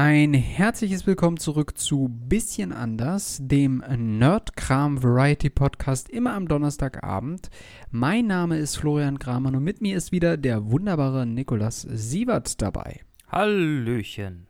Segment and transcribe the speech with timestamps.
[0.00, 7.50] Ein herzliches Willkommen zurück zu Bisschen anders, dem Nerdkram Variety Podcast immer am Donnerstagabend.
[7.90, 13.00] Mein Name ist Florian Kramer und mit mir ist wieder der wunderbare Nikolas Sievert dabei.
[13.26, 14.46] Hallöchen.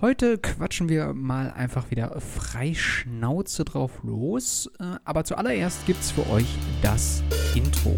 [0.00, 6.28] Heute quatschen wir mal einfach wieder frei Schnauze drauf los, äh, aber zuallererst gibt's für
[6.28, 6.48] euch
[6.82, 7.22] das
[7.54, 7.96] Intro.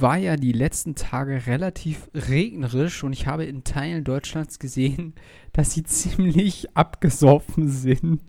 [0.00, 5.14] War ja die letzten Tage relativ regnerisch und ich habe in Teilen Deutschlands gesehen,
[5.52, 8.22] dass sie ziemlich abgesoffen sind.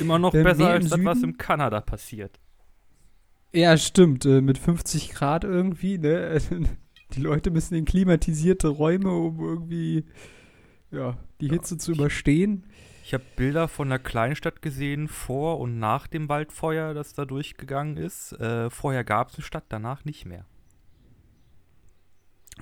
[0.00, 2.40] Immer noch Ähm, besser als das, was in Kanada passiert.
[3.52, 6.40] Ja, stimmt, äh, mit 50 Grad irgendwie, ne?
[7.12, 10.04] Die Leute müssen in klimatisierte Räume, um irgendwie
[10.90, 12.66] ja, die Hitze zu überstehen.
[13.04, 17.96] Ich habe Bilder von einer Kleinstadt gesehen, vor und nach dem Waldfeuer, das da durchgegangen
[17.98, 18.32] ist.
[18.40, 20.46] Äh, vorher gab es eine Stadt, danach nicht mehr.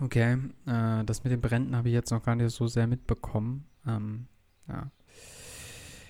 [0.00, 3.66] Okay, äh, das mit den Bränden habe ich jetzt noch gar nicht so sehr mitbekommen.
[3.86, 4.26] Ähm,
[4.68, 4.90] ja.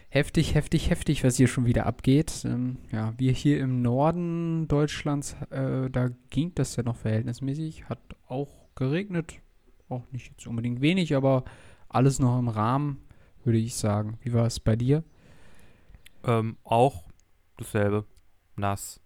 [0.08, 2.44] Heftig, heftig, heftig, was hier schon wieder abgeht.
[2.44, 7.88] Ähm, ja, wir hier im Norden Deutschlands, äh, da ging das ja noch verhältnismäßig.
[7.88, 9.40] Hat auch geregnet.
[9.88, 11.44] Auch nicht jetzt unbedingt wenig, aber
[11.88, 13.02] alles noch im Rahmen,
[13.42, 14.18] würde ich sagen.
[14.20, 15.02] Wie war es bei dir?
[16.24, 17.04] Ähm, auch
[17.56, 18.04] dasselbe.
[18.56, 19.00] Nass.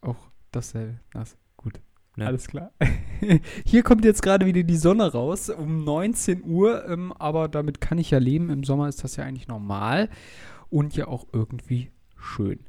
[0.00, 1.00] Auch dasselbe.
[1.12, 1.80] Das, gut.
[2.16, 2.26] Ne?
[2.26, 2.72] Alles klar.
[3.66, 7.98] Hier kommt jetzt gerade wieder die Sonne raus um 19 Uhr, ähm, aber damit kann
[7.98, 8.48] ich ja leben.
[8.48, 10.08] Im Sommer ist das ja eigentlich normal
[10.70, 12.60] und ja auch irgendwie schön.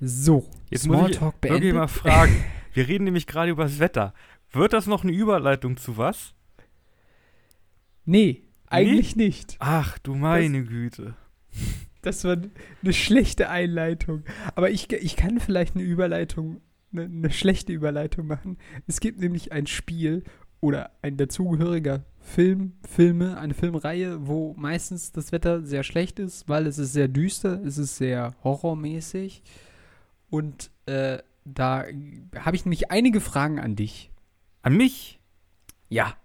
[0.00, 1.74] So, Jetzt muss ich Smalltalk beendet.
[1.74, 2.44] mal fragen.
[2.72, 4.14] Wir reden nämlich gerade über das Wetter.
[4.52, 6.34] Wird das noch eine Überleitung zu was?
[8.04, 9.56] Nee, eigentlich nicht.
[9.58, 11.14] Ach, du meine Güte.
[12.02, 12.36] Das war
[12.82, 14.22] eine schlechte Einleitung.
[14.54, 16.60] Aber ich, ich kann vielleicht eine Überleitung,
[16.92, 18.58] eine, eine schlechte Überleitung machen.
[18.86, 20.24] Es gibt nämlich ein Spiel
[20.60, 26.66] oder ein dazugehöriger Film, Filme, eine Filmreihe, wo meistens das Wetter sehr schlecht ist, weil
[26.66, 29.42] es ist sehr düster, es ist sehr horrormäßig.
[30.30, 31.84] Und äh, da
[32.36, 34.10] habe ich nämlich einige Fragen an dich.
[34.62, 35.20] An mich
[35.88, 36.16] Ja.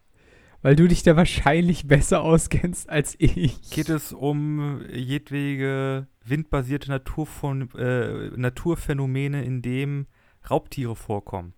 [0.62, 3.70] Weil du dich da wahrscheinlich besser auskennst als ich.
[3.70, 10.08] geht es um jedwege windbasierte Naturphon äh, Naturphänomene, in dem
[10.50, 11.54] Raubtiere vorkommen.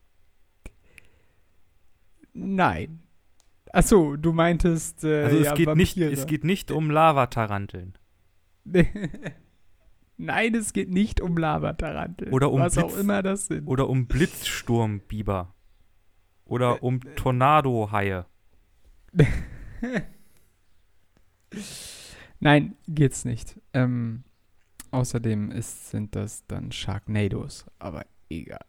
[2.33, 3.01] Nein.
[3.71, 5.03] Achso, du meintest.
[5.03, 7.97] Äh, Also es, ja, geht nicht, es geht nicht um Lavataranteln.
[10.17, 12.31] Nein, es geht nicht um Lavataranteln.
[12.31, 13.67] Oder um Was auch Blitz- immer das sind.
[13.67, 15.53] Oder um Blitzsturmbiber.
[16.45, 18.25] Oder um Tornadohaie.
[22.39, 23.59] Nein, geht's nicht.
[23.73, 24.23] Ähm,
[24.91, 28.59] außerdem ist, sind das dann Sharknados, aber egal.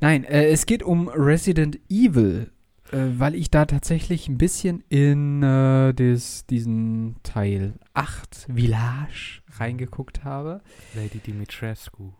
[0.00, 2.50] Nein, äh, es geht um Resident Evil,
[2.92, 10.22] äh, weil ich da tatsächlich ein bisschen in äh, des, diesen Teil 8 Village reingeguckt
[10.24, 10.60] habe.
[10.94, 12.12] Lady Dimitrescu.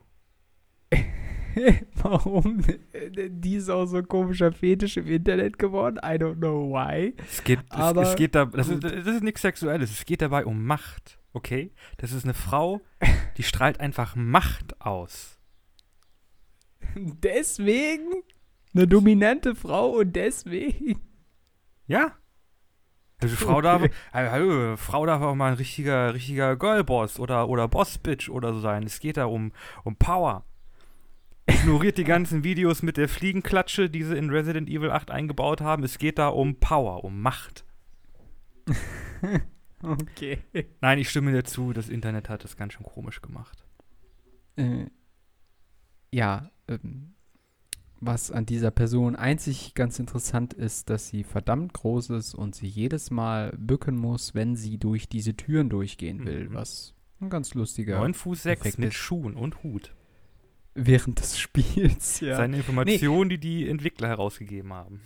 [2.02, 2.62] Warum?
[3.28, 5.96] Die ist auch so ein komischer Fetisch im Internet geworden.
[6.02, 7.14] I don't know why.
[7.30, 9.90] Es geht, Aber es, es geht da, das ist, das ist nichts Sexuelles.
[9.90, 11.72] Es geht dabei um Macht, okay?
[11.98, 12.80] Das ist eine Frau,
[13.36, 15.35] die strahlt einfach Macht aus.
[17.22, 18.22] Deswegen
[18.74, 21.00] eine dominante Frau und deswegen.
[21.86, 22.12] Ja?
[23.22, 28.28] Also Frau darf, hallo, Frau darf auch mal ein richtiger, richtiger Girlboss oder, oder Bossbitch
[28.28, 28.82] oder so sein.
[28.82, 29.52] Es geht da um,
[29.84, 30.44] um Power.
[31.46, 35.82] Ignoriert die ganzen Videos mit der Fliegenklatsche, die sie in Resident Evil 8 eingebaut haben.
[35.82, 37.64] Es geht da um Power, um Macht.
[39.82, 40.38] Okay.
[40.80, 43.64] Nein, ich stimme dir zu, das Internet hat das ganz schön komisch gemacht.
[44.56, 44.86] Äh,
[46.12, 47.12] ja, ähm,
[48.00, 52.66] was an dieser Person einzig ganz interessant ist, dass sie verdammt groß ist und sie
[52.68, 56.54] jedes Mal bücken muss, wenn sie durch diese Türen durchgehen will, Mhm.
[56.54, 58.96] was ein ganz lustiger 9 Fuß 6 Effekt mit ist.
[58.96, 59.94] Schuhen und Hut.
[60.74, 62.36] während des Spiels, ja.
[62.36, 65.00] Seine Information, die die Entwickler herausgegeben haben.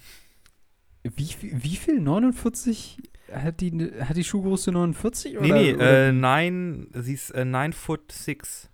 [1.05, 2.00] Wie, viel- wie viel?
[2.00, 2.99] 49?
[3.32, 3.70] Hat die,
[4.00, 5.38] hat die Schuhgröße 49?
[5.38, 8.69] Oder, nee, nee, oder äh, nine, sie ist äh, 9 foot 6.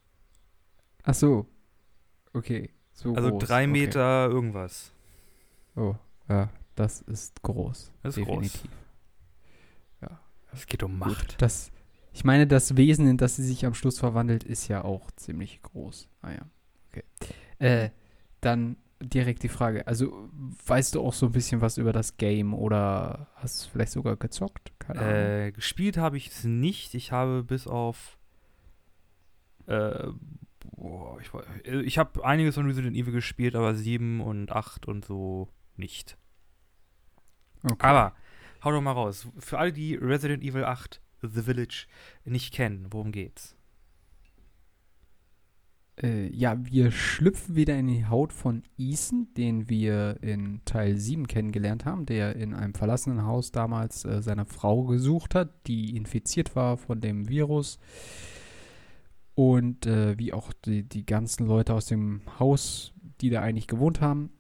[1.03, 1.47] Ach so.
[2.37, 2.71] Okay.
[2.93, 3.45] So Also groß.
[3.45, 3.67] 3 okay.
[3.67, 4.93] Meter irgendwas.
[5.75, 5.95] Oh,
[6.29, 7.93] ja, das ist groß.
[8.03, 8.43] Das ist groß.
[8.43, 8.71] definitiv.
[10.53, 11.43] Es geht um Gut, Macht.
[11.43, 11.71] Das,
[12.13, 15.61] Ich meine, das Wesen, in das sie sich am Schluss verwandelt, ist ja auch ziemlich
[15.63, 16.09] groß.
[16.23, 16.41] Ah ja,
[16.89, 17.05] okay.
[17.59, 17.91] Äh,
[18.41, 19.87] dann direkt die Frage.
[19.87, 20.31] Also,
[20.67, 24.17] weißt du auch so ein bisschen was über das Game oder hast du vielleicht sogar
[24.17, 24.73] gezockt?
[24.79, 25.13] Keine Ahnung.
[25.13, 26.95] Äh, gespielt habe ich es nicht.
[26.95, 28.19] Ich habe bis auf.
[29.67, 30.09] Äh,
[30.77, 31.31] boah, ich,
[31.65, 36.17] ich habe einiges von Resident Evil gespielt, aber 7 und 8 und so nicht.
[37.63, 37.87] Okay.
[37.87, 38.15] Aber,
[38.65, 39.29] hau doch mal raus.
[39.39, 41.87] Für alle, die Resident Evil 8 The Village
[42.25, 43.57] nicht kennen, worum geht's?
[46.03, 51.27] Äh, ja, wir schlüpfen wieder in die Haut von Ethan, den wir in Teil 7
[51.27, 56.55] kennengelernt haben, der in einem verlassenen Haus damals äh, seine Frau gesucht hat, die infiziert
[56.55, 57.79] war von dem Virus.
[59.37, 64.01] Und äh, wie auch die, die ganzen Leute aus dem Haus, die da eigentlich gewohnt
[64.01, 64.31] haben.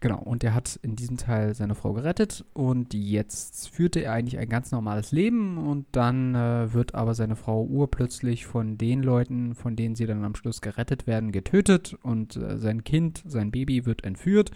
[0.00, 4.36] Genau, und er hat in diesem Teil seine Frau gerettet und jetzt führte er eigentlich
[4.36, 9.54] ein ganz normales Leben und dann äh, wird aber seine Frau urplötzlich von den Leuten,
[9.54, 13.86] von denen sie dann am Schluss gerettet werden, getötet und äh, sein Kind, sein Baby
[13.86, 14.50] wird entführt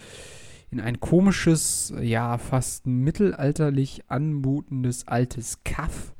[0.70, 6.15] in ein komisches, ja, fast mittelalterlich anmutendes altes Kaff.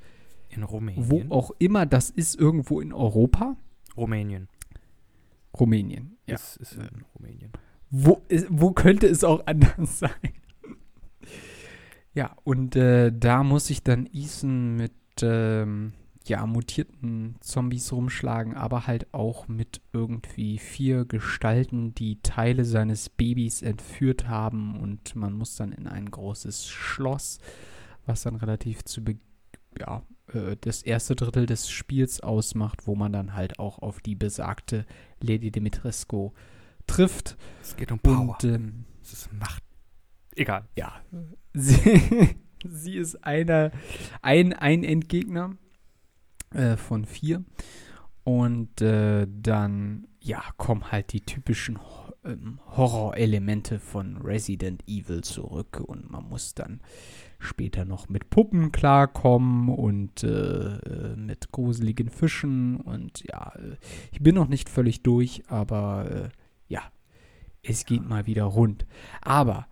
[0.57, 1.11] In Rumänien.
[1.11, 3.57] Wo auch immer das ist, irgendwo in Europa.
[3.97, 4.49] Rumänien.
[5.59, 6.35] Rumänien, ja.
[6.35, 7.53] Ist, ist in Rumänien.
[7.91, 10.11] Wo, wo könnte es auch anders sein?
[12.15, 14.93] ja, und äh, da muss sich dann Ethan mit
[15.23, 15.93] ähm,
[16.29, 23.63] ja, mutierten Zombies rumschlagen, aber halt auch mit irgendwie vier Gestalten, die Teile seines Babys
[23.63, 27.39] entführt haben und man muss dann in ein großes Schloss,
[28.07, 29.17] was dann relativ zu Be
[29.79, 30.03] ja,
[30.33, 34.87] äh, das erste Drittel des Spiels ausmacht, wo man dann halt auch auf die besagte
[35.21, 36.33] Lady Dimitrescu
[36.87, 37.37] trifft.
[37.63, 38.37] Es geht um Power.
[38.43, 39.63] Und, ähm, es ist Macht.
[40.35, 40.69] Egal.
[40.77, 41.01] Ja.
[41.55, 42.37] Sie,
[42.69, 43.71] sie ist einer,
[44.21, 45.57] ein, ein Endgegner
[46.53, 47.45] äh, von vier.
[48.25, 51.79] Und äh, dann, ja, kommen halt die typischen
[52.25, 55.81] ähm, Horrorelemente von Resident Evil zurück.
[55.81, 56.81] Und man muss dann
[57.39, 62.77] später noch mit Puppen klarkommen und äh, äh mit gruseligen Fischen.
[62.77, 63.77] Und ja, äh,
[64.13, 66.29] ich bin noch nicht völlig durch, aber äh,
[66.69, 66.83] ja,
[67.63, 68.87] es geht mal wieder rund.
[69.21, 69.67] Aber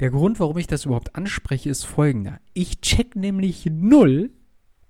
[0.00, 2.40] der Grund, warum ich das überhaupt anspreche, ist folgender.
[2.52, 4.30] Ich check nämlich null,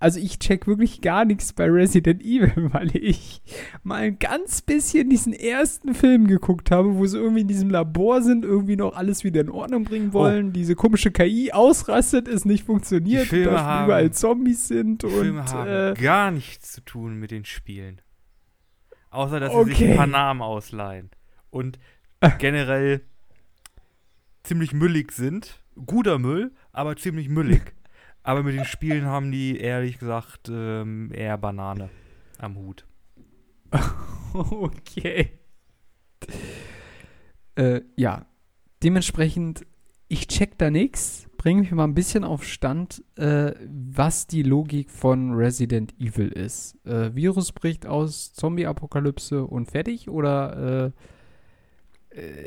[0.05, 3.41] also ich check wirklich gar nichts bei Resident Evil, weil ich
[3.83, 8.21] mal ein ganz bisschen diesen ersten Film geguckt habe, wo sie irgendwie in diesem Labor
[8.21, 10.12] sind, irgendwie noch alles wieder in Ordnung bringen oh.
[10.12, 10.51] wollen, oh.
[10.51, 15.71] diese komische KI ausrastet, es nicht funktioniert, da überall Zombies sind die und Filme haben
[15.71, 18.03] äh, gar nichts zu tun mit den Spielen.
[19.09, 19.75] Außer dass sie okay.
[19.75, 21.09] sich ein paar Namen ausleihen
[21.49, 21.79] und
[22.39, 23.00] generell
[24.43, 25.62] ziemlich müllig sind.
[25.87, 27.73] Guter Müll, aber ziemlich müllig.
[28.25, 31.91] aber mit den Spielen haben die ehrlich gesagt ähm, eher Banane
[32.38, 32.87] am Hut.
[34.32, 35.38] okay.
[37.55, 38.26] Äh, ja,
[38.82, 39.67] dementsprechend,
[40.09, 41.29] ich check da nichts.
[41.37, 46.79] Bring mich mal ein bisschen auf Stand, äh, was die Logik von Resident Evil ist.
[46.87, 50.09] Äh, Virus bricht aus, Zombie-Apokalypse und fertig?
[50.09, 50.91] Oder äh,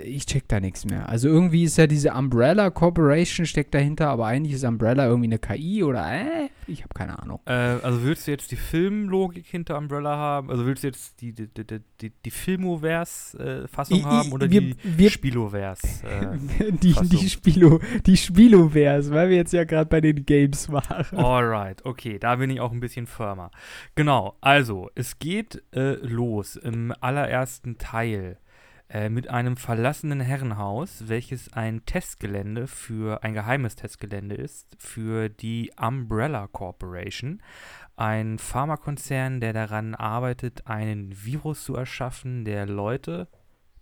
[0.04, 1.10] ich check da nichts mehr.
[1.10, 5.40] Also irgendwie ist ja diese Umbrella Corporation steckt dahinter, aber eigentlich ist Umbrella irgendwie eine
[5.40, 7.42] KI oder äh, ich habe keine Ahnung.
[7.46, 10.50] Äh, also willst du jetzt die Filmlogik hinter Umbrella haben?
[10.50, 14.76] Also willst du jetzt die, die, die, die, die Filmovers-Fassung äh, haben oder wir, die
[14.84, 15.82] wir, Spielovers?
[16.08, 16.38] Äh,
[16.72, 21.06] die, die, Spilo, die Spielovers, weil wir jetzt ja gerade bei den Games waren.
[21.18, 23.52] Alright, okay, da bin ich auch ein bisschen firmer.
[23.96, 28.38] Genau, also es geht äh, los im allerersten Teil
[28.90, 35.72] äh, mit einem verlassenen Herrenhaus, welches ein Testgelände für ein geheimes Testgelände ist für die
[35.78, 37.42] Umbrella Corporation,
[37.98, 43.28] ein Pharmakonzern, der daran arbeitet, einen Virus zu erschaffen, der Leute,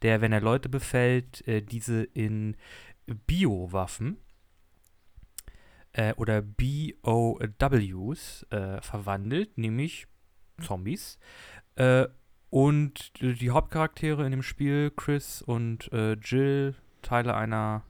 [0.02, 2.58] der, wenn er Leute befällt, äh, diese in
[3.06, 4.18] Biowaffen
[5.94, 10.08] äh, oder BOWs äh, verwandelt, nämlich
[10.62, 11.20] Zombies.
[12.56, 17.84] Und die Hauptcharaktere in dem Spiel, Chris und äh, Jill, Teile einer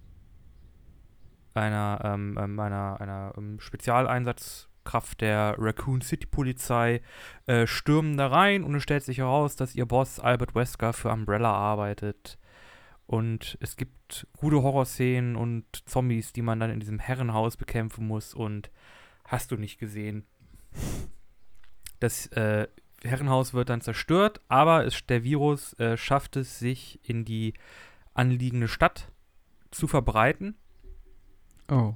[1.54, 7.04] einer, ähm, ähm einer, einer ähm, Spezialeinsatzkraft der Raccoon City Polizei,
[7.46, 11.12] äh, stürmen da rein und es stellt sich heraus, dass ihr Boss Albert Wesker für
[11.12, 12.40] Umbrella arbeitet.
[13.06, 18.34] Und es gibt gute Horrorszenen und Zombies, die man dann in diesem Herrenhaus bekämpfen muss.
[18.34, 18.72] Und
[19.26, 20.26] hast du nicht gesehen?
[22.00, 22.68] Das äh,
[23.04, 27.54] Herrenhaus wird dann zerstört, aber es, der Virus äh, schafft es, sich in die
[28.14, 29.12] anliegende Stadt
[29.72, 30.56] zu verbreiten.
[31.70, 31.96] Oh.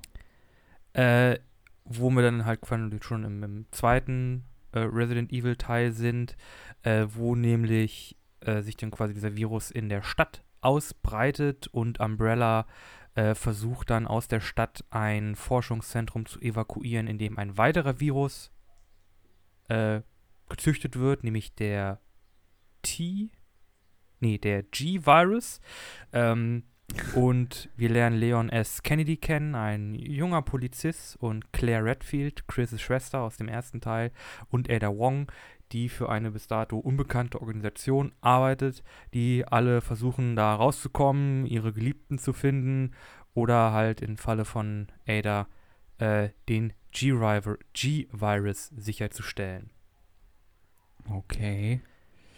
[0.94, 1.40] Äh,
[1.86, 2.62] wo wir dann halt
[3.02, 6.36] schon im, im, zweiten äh, Resident Evil Teil sind,
[6.84, 12.68] äh, wo nämlich äh, sich dann quasi dieser Virus in der Stadt ausbreitet und Umbrella
[13.16, 18.52] äh, versucht dann aus der Stadt ein Forschungszentrum zu evakuieren, in dem ein weiterer Virus
[20.50, 22.00] gezüchtet wird, nämlich der
[22.82, 23.30] T,
[24.20, 25.62] nee, der G-Virus.
[26.14, 26.64] Ähm,
[27.14, 28.82] und wir lernen Leon S.
[28.84, 34.12] Kennedy kennen, ein junger Polizist, und Claire Redfield, Chris' Schwester aus dem ersten Teil,
[34.50, 35.32] und Ada Wong,
[35.72, 42.18] die für eine bis dato unbekannte Organisation arbeitet, die alle versuchen, da rauszukommen, ihre Geliebten
[42.18, 42.96] zu finden
[43.34, 45.48] oder halt im Falle von Ada
[46.00, 49.70] äh, den G-Virus sicherzustellen.
[51.08, 51.82] Okay.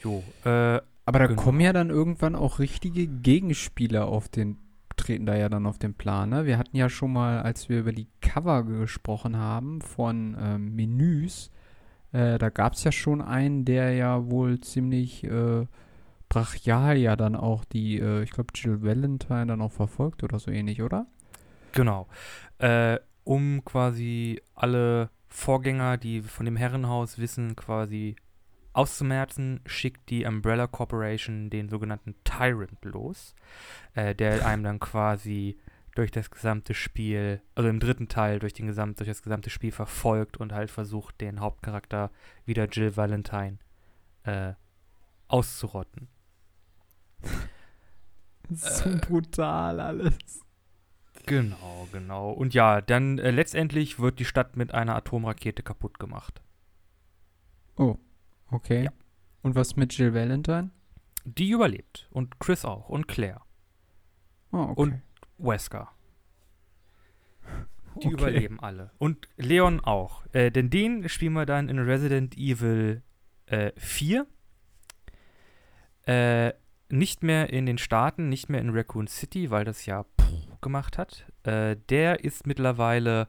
[0.03, 1.41] Jo, äh, Aber da Genau.
[1.41, 4.57] kommen ja dann irgendwann auch richtige Gegenspieler auf den,
[4.97, 6.29] treten da ja dann auf den Plan.
[6.29, 6.45] Ne?
[6.45, 11.49] Wir hatten ja schon mal, als wir über die Cover gesprochen haben von ähm, Menüs,
[12.13, 15.65] äh, da gab es ja schon einen, der ja wohl ziemlich äh,
[16.29, 20.51] brachial ja dann auch die, äh, ich glaube, Jill Valentine dann auch verfolgt oder so
[20.51, 21.07] ähnlich, oder?
[21.73, 22.07] Genau.
[22.59, 28.15] Äh, um quasi alle Vorgänger, die von dem Herrenhaus wissen, quasi
[28.73, 33.35] auszumerzen, schickt die Umbrella Corporation den sogenannten Tyrant los,
[33.93, 35.57] äh, der einem dann quasi
[35.95, 39.71] durch das gesamte Spiel, also im dritten Teil durch, den gesamt, durch das gesamte Spiel
[39.71, 42.11] verfolgt und halt versucht, den Hauptcharakter
[42.45, 43.57] wieder Jill Valentine
[44.23, 44.53] äh,
[45.27, 46.07] auszurotten.
[48.53, 48.97] So Äh.
[48.97, 50.43] brutal alles.
[51.25, 52.31] Genau, genau.
[52.31, 56.41] Und ja, dann äh, letztendlich wird die Stadt mit einer Atomrakete kaputt gemacht.
[58.51, 58.85] Okay.
[58.85, 58.91] Ja.
[59.41, 60.69] Und was mit Jill Valentine?
[61.25, 62.07] Die überlebt.
[62.11, 62.89] Und Chris auch.
[62.89, 63.41] Und Claire.
[64.51, 64.81] Oh, okay.
[64.81, 65.01] Und
[65.37, 65.89] Wesker.
[67.45, 68.09] Die Okay.
[68.09, 68.91] überleben alle.
[68.97, 70.23] Und Leon auch.
[70.33, 73.01] Äh, denn den spielen wir dann in Resident Evil
[73.47, 74.27] äh, 4.
[76.05, 76.53] Äh,
[76.89, 80.97] nicht mehr in den Staaten, nicht mehr in Raccoon City, weil das ja puh gemacht
[80.97, 81.25] hat.
[81.43, 83.27] Äh, der ist mittlerweile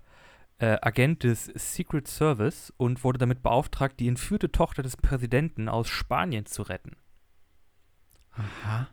[0.63, 5.89] äh, Agent des Secret Service und wurde damit beauftragt, die entführte Tochter des Präsidenten aus
[5.89, 6.97] Spanien zu retten.
[8.31, 8.89] Aha.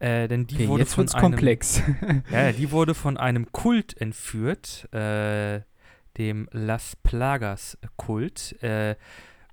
[0.00, 1.80] Äh, denn die Okay, wurde jetzt von wird's einem, komplex.
[2.30, 5.60] Ja, die wurde von einem Kult entführt, äh,
[6.18, 8.60] dem Las Plagas-Kult.
[8.60, 8.96] Äh,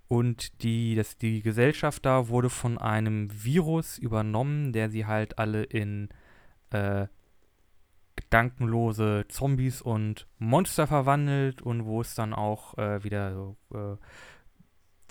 [0.07, 5.63] und die, das, die Gesellschaft da wurde von einem Virus übernommen, der sie halt alle
[5.63, 6.09] in
[6.71, 7.05] äh,
[8.15, 13.97] gedankenlose Zombies und Monster verwandelt und wo es dann auch äh, wieder so äh,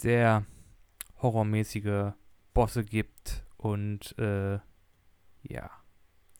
[0.01, 0.45] sehr
[1.21, 2.13] horrormäßige
[2.55, 4.59] Bosse gibt und äh,
[5.43, 5.71] ja.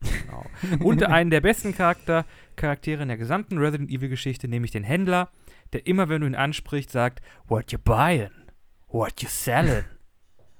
[0.01, 0.45] Genau.
[0.83, 2.25] Und einen der besten Charakter,
[2.55, 5.29] Charaktere in der gesamten Resident Evil Geschichte, nämlich den Händler,
[5.73, 8.31] der immer, wenn du ihn ansprichst, sagt, What you buying?
[8.87, 9.83] What you selling?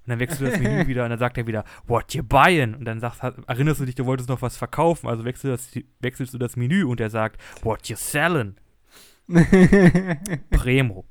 [0.03, 2.73] Und dann wechselst du das Menü wieder und dann sagt er wieder, What you buying?
[2.73, 6.33] Und dann sagst, erinnerst du dich, du wolltest noch was verkaufen, also wechselst, das, wechselst
[6.33, 8.55] du das Menü und er sagt, What you selling?
[10.49, 11.05] Primo.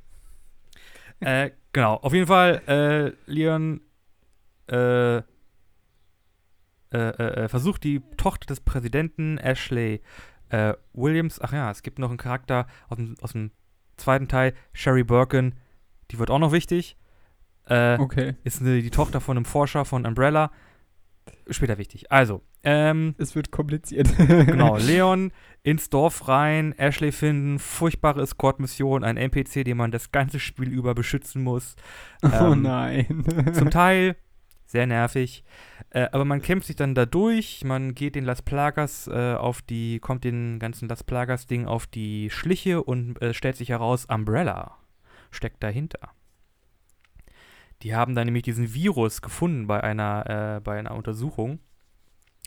[1.21, 3.81] äh, genau, auf jeden Fall, äh, Leon
[4.69, 5.23] äh, äh,
[6.93, 10.03] äh, äh, versucht die Tochter des Präsidenten, Ashley
[10.49, 13.53] äh, Williams, ach ja, es gibt noch einen Charakter aus dem, aus dem
[13.97, 15.55] zweiten Teil, Sherry Birkin,
[16.11, 16.97] die wird auch noch wichtig.
[17.71, 18.35] Äh, okay.
[18.45, 20.51] Ist eine, die Tochter von einem Forscher von Umbrella.
[21.49, 22.11] Später wichtig.
[22.11, 24.09] Also, ähm, Es wird kompliziert.
[24.19, 30.41] Genau, Leon ins Dorf rein, Ashley finden, furchtbare Escort-Mission, ein NPC, den man das ganze
[30.41, 31.77] Spiel über beschützen muss.
[32.23, 33.25] oh Ähm, nein.
[33.53, 34.17] Zum Teil
[34.67, 35.45] sehr nervig,
[35.91, 39.63] äh, aber man kämpft sich dann da durch, man geht den Las Plagas äh, auf
[39.63, 44.77] die, kommt den ganzen Las Plagas-Ding auf die Schliche und äh, stellt sich heraus, Umbrella
[45.33, 45.99] steckt dahinter.
[47.83, 51.61] Die haben dann nämlich diesen Virus gefunden bei einer, äh, bei einer Untersuchung,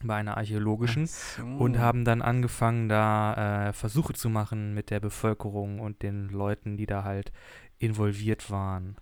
[0.03, 1.09] bei einer archäologischen
[1.57, 6.77] und haben dann angefangen, da äh, Versuche zu machen mit der Bevölkerung und den Leuten,
[6.77, 7.31] die da halt
[7.79, 8.97] involviert waren.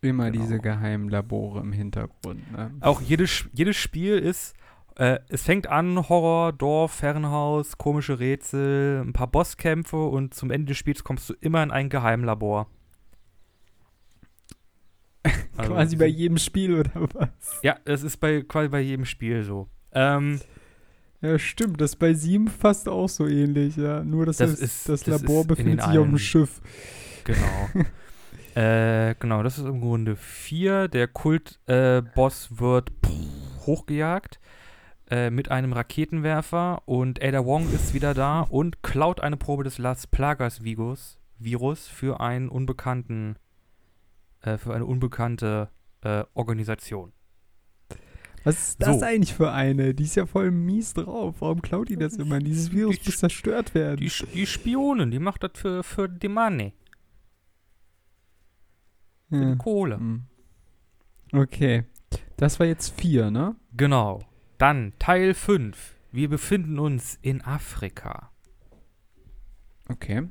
[0.00, 0.44] immer genau.
[0.44, 2.52] diese geheimen Labore im Hintergrund.
[2.52, 2.72] Ne?
[2.80, 4.54] Auch jedes, jedes Spiel ist,
[4.94, 10.66] äh, es fängt an, Horror, Dorf, Herrenhaus, komische Rätsel, ein paar Bosskämpfe und zum Ende
[10.66, 12.68] des Spiels kommst du immer in ein Geheimlabor.
[15.58, 17.28] Also, Quasi bei jedem Spiel oder was?
[17.62, 19.68] Ja, es ist bei, quasi bei jedem Spiel so.
[19.92, 20.40] Ähm,
[21.20, 21.80] Ja, stimmt.
[21.80, 23.76] Das ist bei Sieben fast auch so ähnlich.
[23.76, 24.04] Ja.
[24.04, 26.60] Nur, dass Das das, ist- das das Labor ist in befindet sich auf dem Schiff.
[27.24, 27.84] Genau.
[28.54, 30.88] äh, genau, das ist im Grunde vier.
[30.88, 34.38] Der Kult-Boss wird pff, hochgejagt
[35.10, 39.78] äh, mit einem Raketenwerfer und Ada Wong ist wieder da und klaut eine Probe des
[39.78, 43.36] Las Plagas Virus, Virus für einen unbekannten,
[44.42, 45.70] äh, für eine unbekannte
[46.02, 47.12] äh, Organisation.
[48.44, 49.04] Was ist das So.
[49.04, 49.94] eigentlich für eine?
[49.94, 51.36] Die ist ja voll mies drauf.
[51.40, 52.38] Warum klaut die das immer?
[52.38, 53.96] Dieses Virus Die- muss zerstört werden.
[53.98, 56.72] Die, die Spionin, die macht das für, für die Money,
[59.28, 59.52] für ja.
[59.52, 59.96] die Kohle.
[59.96, 60.22] Hm.
[61.32, 61.84] Okay.
[62.36, 63.56] Das war jetzt vier, ne?
[63.76, 64.20] Genau.
[64.56, 65.96] Dann Teil 5.
[66.12, 68.30] Wir befinden uns in Afrika.
[69.90, 70.28] Okay.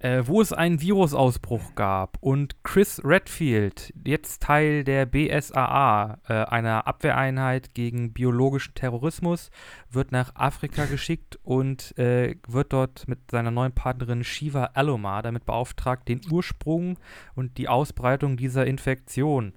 [0.00, 6.86] Äh, wo es einen Virusausbruch gab und Chris Redfield, jetzt Teil der BSAA, äh, einer
[6.86, 9.50] Abwehreinheit gegen biologischen Terrorismus,
[9.90, 15.44] wird nach Afrika geschickt und äh, wird dort mit seiner neuen Partnerin Shiva Alomar damit
[15.44, 16.98] beauftragt, den Ursprung
[17.34, 19.52] und die Ausbreitung dieser Infektion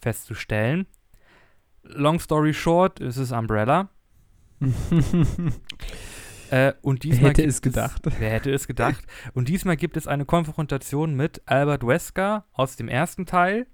[0.00, 0.86] festzustellen.
[1.82, 3.88] Long story short, es ist Umbrella.
[6.52, 8.02] Äh, und diesmal hätte gibt es gedacht?
[8.18, 9.02] Wer hätte es gedacht?
[9.32, 13.66] Und diesmal gibt es eine Konfrontation mit Albert Wesker aus dem ersten Teil,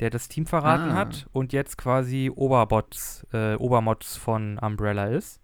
[0.00, 0.94] der das Team verraten Ah.
[0.94, 5.42] hat und jetzt quasi Oberbots, äh, Obermods von Umbrella ist.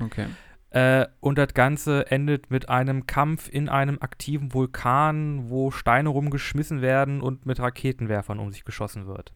[0.00, 0.28] Okay.
[0.70, 6.80] Äh, und das Ganze endet mit einem Kampf in einem aktiven Vulkan, wo Steine rumgeschmissen
[6.80, 9.34] werden und mit Raketenwerfern um sich geschossen wird.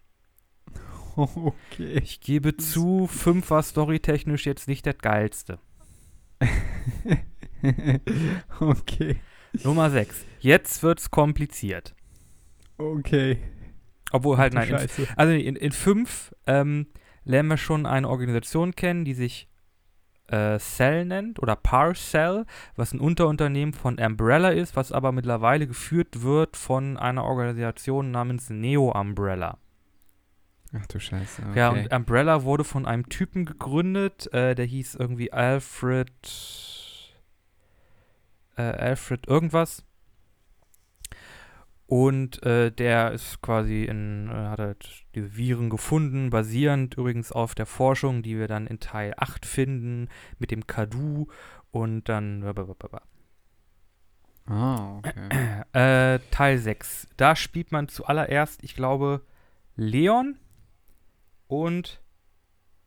[1.17, 1.99] Okay.
[2.03, 5.59] Ich gebe zu, 5 war storytechnisch jetzt nicht das geilste.
[8.61, 9.17] okay.
[9.63, 10.25] Nummer 6.
[10.41, 11.95] Jetzt wird's kompliziert.
[12.79, 13.39] Okay.
[14.13, 15.07] Obwohl halt, nein, in.
[15.17, 16.87] Also in, in fünf ähm,
[17.25, 19.49] lernen wir schon eine Organisation kennen, die sich
[20.29, 22.45] äh, Cell nennt oder Parcell,
[22.77, 28.51] was ein Unterunternehmen von Umbrella ist, was aber mittlerweile geführt wird von einer Organisation namens
[28.51, 29.59] Neo Umbrella.
[30.75, 31.43] Ach du Scheiße.
[31.51, 31.59] Okay.
[31.59, 36.11] Ja, und Umbrella wurde von einem Typen gegründet, äh, der hieß irgendwie Alfred.
[38.57, 39.85] Äh, Alfred irgendwas.
[41.87, 47.55] Und äh, der ist quasi in, äh, hat halt diese Viren gefunden, basierend übrigens auf
[47.55, 51.27] der Forschung, die wir dann in Teil 8 finden, mit dem Kadu
[51.71, 52.43] und dann.
[54.47, 55.65] Ah, okay.
[55.75, 57.09] Äh, Teil 6.
[57.19, 59.21] Da spielt man zuallererst, ich glaube,
[59.77, 60.39] Leon
[61.53, 62.01] und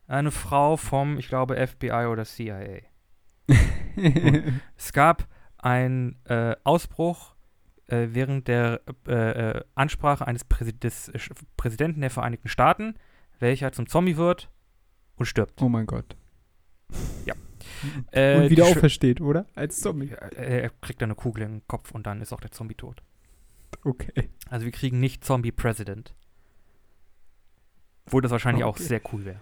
[0.08, 2.80] eine Frau vom, ich glaube, FBI oder CIA.
[4.78, 7.36] Es gab einen äh, Ausbruch
[7.88, 9.12] äh, während der äh,
[9.58, 11.20] äh, Ansprache eines Präsi des äh,
[11.56, 12.96] Präsidenten der Vereinigten Staaten,
[13.40, 14.50] welcher zum Zombie wird
[15.16, 15.62] und stirbt.
[15.62, 16.16] oh mein Gott.
[17.26, 17.34] Ja.
[17.84, 19.46] Und Äh, wieder die Sch- aufersteht, oder?
[19.56, 20.10] Als Zombie.
[20.10, 23.02] Er kriegt dann eine Kugel in den Kopf und dann ist auch der Zombie tot.
[23.84, 24.30] Okay.
[24.50, 26.16] Also wir kriegen nicht Zombie President.
[28.06, 28.84] Obwohl das wahrscheinlich auch Okay.
[28.84, 29.40] sehr cool wäre.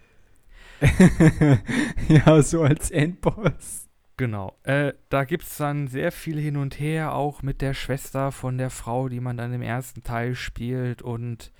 [2.07, 3.87] ja, so als Endboss.
[4.17, 4.55] Genau.
[4.63, 8.57] Äh, da gibt es dann sehr viel hin und her, auch mit der Schwester von
[8.57, 11.51] der Frau, die man dann im ersten Teil spielt und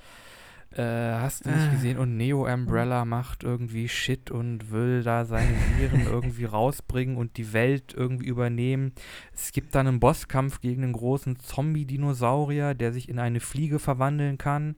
[0.76, 1.72] äh, hast du nicht Ah.
[1.72, 7.38] gesehen und Neo Umbrella macht irgendwie Shit und will da seine Viren irgendwie rausbringen und
[7.38, 8.94] die Welt irgendwie übernehmen.
[9.34, 14.38] Es gibt dann einen Bosskampf gegen einen großen Zombie-Dinosaurier, der sich in eine Fliege verwandeln
[14.38, 14.76] kann.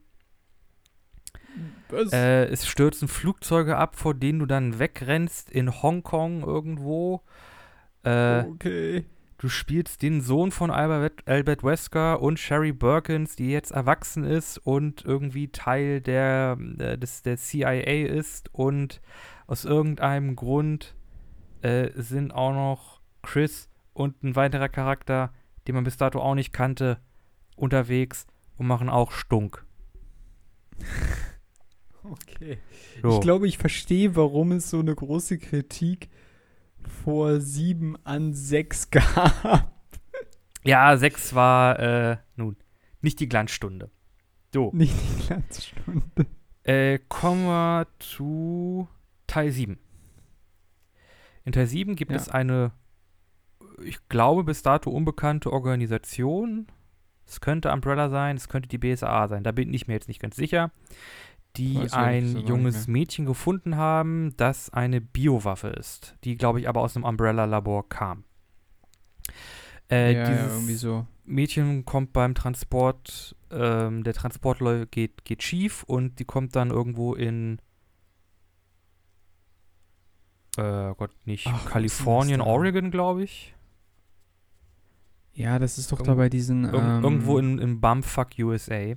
[2.12, 7.22] Äh, es stürzen Flugzeuge ab, vor denen du dann wegrennst in Hongkong irgendwo.
[8.04, 9.06] Äh, okay.
[9.38, 14.58] Du spielst den Sohn von Albert, Albert Wesker und Sherry Birkins, die jetzt erwachsen ist
[14.58, 18.54] und irgendwie Teil der, äh, des, der CIA ist.
[18.54, 19.02] Und
[19.46, 20.96] aus irgendeinem Grund
[21.62, 25.34] äh, sind auch noch Chris und ein weiterer Charakter,
[25.68, 27.00] den man bis dato auch nicht kannte,
[27.56, 29.66] unterwegs und machen auch Stunk.
[32.12, 32.58] Okay.
[33.02, 33.10] So.
[33.16, 36.10] Ich glaube, ich verstehe, warum es so eine große Kritik
[37.04, 39.72] vor 7 an 6 gab.
[40.64, 42.56] ja, 6 war, äh, nun,
[43.02, 43.90] nicht die Glanzstunde.
[44.54, 44.72] So.
[44.74, 46.04] Nicht die Glanzstunde.
[46.64, 48.88] Äh, kommen wir zu
[49.28, 49.78] Teil 7.
[51.44, 52.18] In Teil 7 gibt Ja.
[52.18, 52.72] es eine,
[53.84, 56.68] ich glaube, bis dato unbekannte Organisation.
[57.28, 60.20] Es könnte Umbrella sein, es könnte die BSAA sein, da bin ich mir jetzt nicht
[60.22, 60.72] ganz sicher.
[61.58, 66.68] Die Weiß ein gesagt junges Mädchen gefunden haben, das eine Biowaffe ist, die, glaube ich,
[66.70, 68.24] aber aus einem Umbrella-Labor kam.
[69.90, 71.08] Äh, ja, ja, dieses irgendwie so.
[71.26, 74.60] Mädchen kommt beim Transport, ähm, der Transport
[74.92, 77.60] geht, geht schief und die kommt dann irgendwo in,
[80.58, 82.42] äh, Gott, nicht, Ach, Kalifornien?
[82.42, 83.54] Oregon, glaube ich.
[85.34, 86.64] Ja, das ist doch Irgendwo- da bei diesen.
[86.64, 88.94] Irg ähm, irgendwo in, in Bumfuck, USA.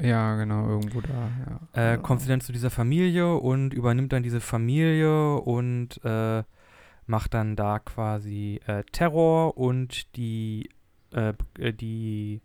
[0.00, 1.30] Ja, genau, irgendwo da,
[1.74, 1.92] ja.
[1.94, 6.42] Äh, kommt sie dann zu dieser Familie und übernimmt dann diese Familie und äh,
[7.06, 10.68] macht dann da quasi äh, Terror und die,
[11.12, 12.40] äh, äh, die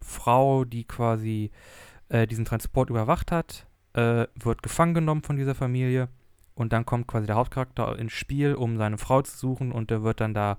[0.00, 1.50] Frau, die quasi
[2.08, 6.08] äh, diesen Transport überwacht hat, äh, wird gefangen genommen von dieser Familie.
[6.54, 9.72] Und dann kommt quasi der Hauptcharakter ins Spiel, um seine Frau zu suchen.
[9.72, 10.58] Und der wird dann da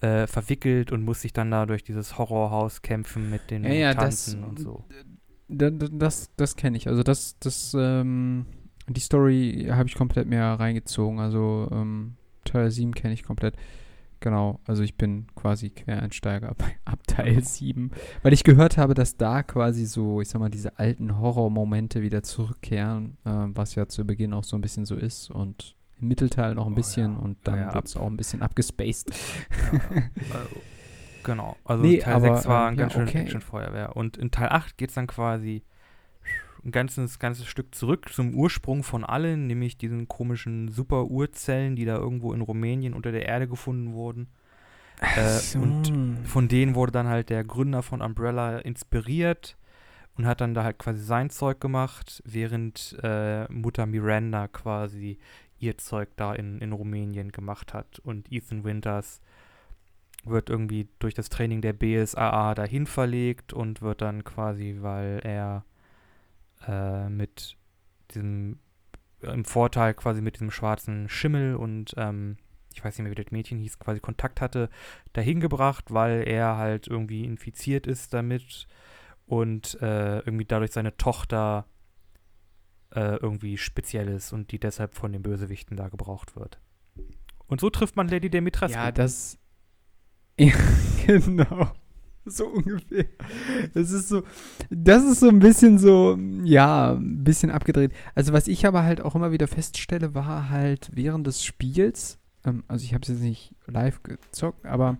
[0.00, 3.94] äh, verwickelt und muss sich dann da durch dieses Horrorhaus kämpfen mit den Ja, ja,
[3.94, 4.84] das- und so.
[5.50, 6.88] Da- da- Das, das kenne ich.
[6.88, 8.46] Also das, das, ähm,
[8.88, 11.18] die Story habe ich komplett mehr reingezogen.
[11.20, 13.54] Also ähm, Teil 7 kenne ich komplett.
[14.22, 17.90] Genau, also ich bin quasi Quereinsteiger ab, ab Teil 7,
[18.22, 22.22] weil ich gehört habe, dass da quasi so, ich sag mal, diese alten Horrormomente wieder
[22.22, 26.54] zurückkehren, äh, was ja zu Beginn auch so ein bisschen so ist und im Mittelteil
[26.54, 27.18] noch ein Oh bisschen ja.
[27.18, 29.10] und Ja, dann ja, wird es auch ein bisschen abgespaced.
[29.70, 30.56] Also,
[31.30, 31.56] genau.
[31.64, 33.22] Also Nee, Teil aber, 6 war ähm, ein ja, ganz schön okay.
[33.22, 33.96] Actionfeuerwehr.
[33.96, 35.62] Und in Teil 8 geht es dann quasi
[36.64, 41.96] ein ganzes, ganzes Stück zurück zum Ursprung von allen, nämlich diesen komischen Super-Urzellen, die da
[41.96, 44.28] irgendwo in Rumänien unter der Erde gefunden wurden.
[45.00, 45.92] Äh, und
[46.24, 49.56] von denen wurde dann halt der Gründer von Umbrella inspiriert
[50.16, 55.18] und hat dann da halt quasi sein Zeug gemacht, während äh, Mutter Miranda quasi
[55.58, 57.98] ihr Zeug da in, in Rumänien gemacht hat.
[58.00, 59.20] Und Ethan Winters
[60.24, 65.64] wird irgendwie durch das Training der BSAA dahin verlegt und wird dann quasi, weil er
[66.66, 67.56] äh, mit
[68.14, 68.58] diesem
[69.22, 72.36] im Vorteil quasi mit diesem schwarzen Schimmel und ähm,
[72.72, 74.70] ich weiß nicht mehr, wie das Mädchen hieß, quasi Kontakt hatte,
[75.12, 78.66] dahin gebracht, weil er halt irgendwie infiziert ist damit
[79.26, 81.66] und äh, irgendwie dadurch seine Tochter
[82.94, 86.58] äh, irgendwie speziell ist und die deshalb von den Bösewichten da gebraucht wird.
[87.46, 88.78] Und so trifft man Lady Dimitrescu.
[88.78, 89.38] Ja, das.
[91.06, 91.68] Ja, genau.
[92.24, 93.06] So ungefähr.
[93.74, 94.22] Das ist so.
[94.70, 97.92] Das ist so ein bisschen so, ja, ein bisschen abgedreht.
[98.14, 102.62] Also, was ich aber halt auch immer wieder feststelle, war halt während des Spiels, ähm,
[102.68, 104.98] also ich habe es jetzt nicht live gezockt, aber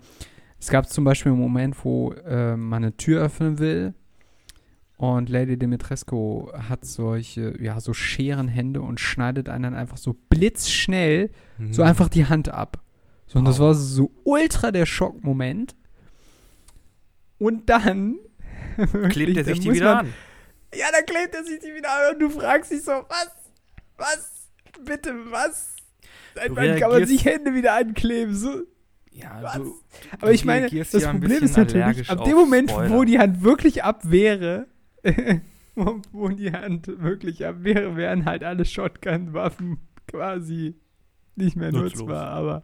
[0.59, 3.95] es gab zum Beispiel einen Moment, wo äh, man eine Tür öffnen will
[4.97, 11.31] und Lady Dimitrescu hat solche, ja, so Scherenhände und schneidet einen dann einfach so blitzschnell
[11.59, 11.73] Mhm.
[11.75, 12.83] so einfach die Hand ab.
[13.33, 13.67] So, und das Wow.
[13.67, 15.77] war so ultra der Schockmoment.
[17.39, 18.17] Und dann
[19.11, 20.15] Klebt er sich die wieder man- an.
[20.75, 23.31] Ja, dann klebt er sich die wieder an und du fragst dich so, was?
[23.97, 24.49] Was?
[24.85, 25.77] Bitte, was?
[26.35, 28.35] Seit wann kann man sich Hände wieder ankleben?
[28.35, 28.63] So,
[29.13, 29.55] Ja, was?
[29.55, 29.75] du,
[30.21, 32.91] Aber ich meine, das Problem ist natürlich, ab dem Moment, Spoiler.
[32.91, 34.67] wo die Hand wirklich ab wäre,
[35.77, 40.77] wo, wo die Hand wirklich ab wäre, wären halt alle Shotgun-Waffen quasi
[41.37, 42.01] nicht mehr Nutzlos.
[42.01, 42.63] nutzbar, aber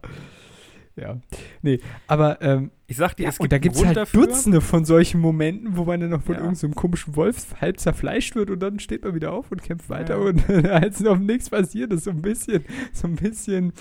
[0.97, 1.19] ja.
[1.61, 4.25] Nee, aber ähm, ich sag dir, ja, es gibt und da gibt es halt dafür.
[4.27, 6.41] Dutzende von solchen Momenten, wo man dann noch von Ja.
[6.41, 10.15] irgendeinem komischen Wolf halb zerfleischt wird und dann steht man wieder auf und kämpft weiter
[10.17, 10.21] Ja.
[10.25, 13.73] und als noch nichts passiert ist, so ein bisschen, so ein bisschen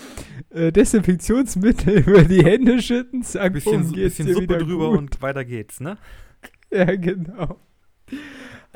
[0.50, 4.98] äh, Desinfektionsmittel über die Hände schütten, zack, bisschen, geht's bisschen Suppe drüber gut.
[4.98, 5.98] und weiter geht's, ne?
[6.72, 7.60] Ja, genau.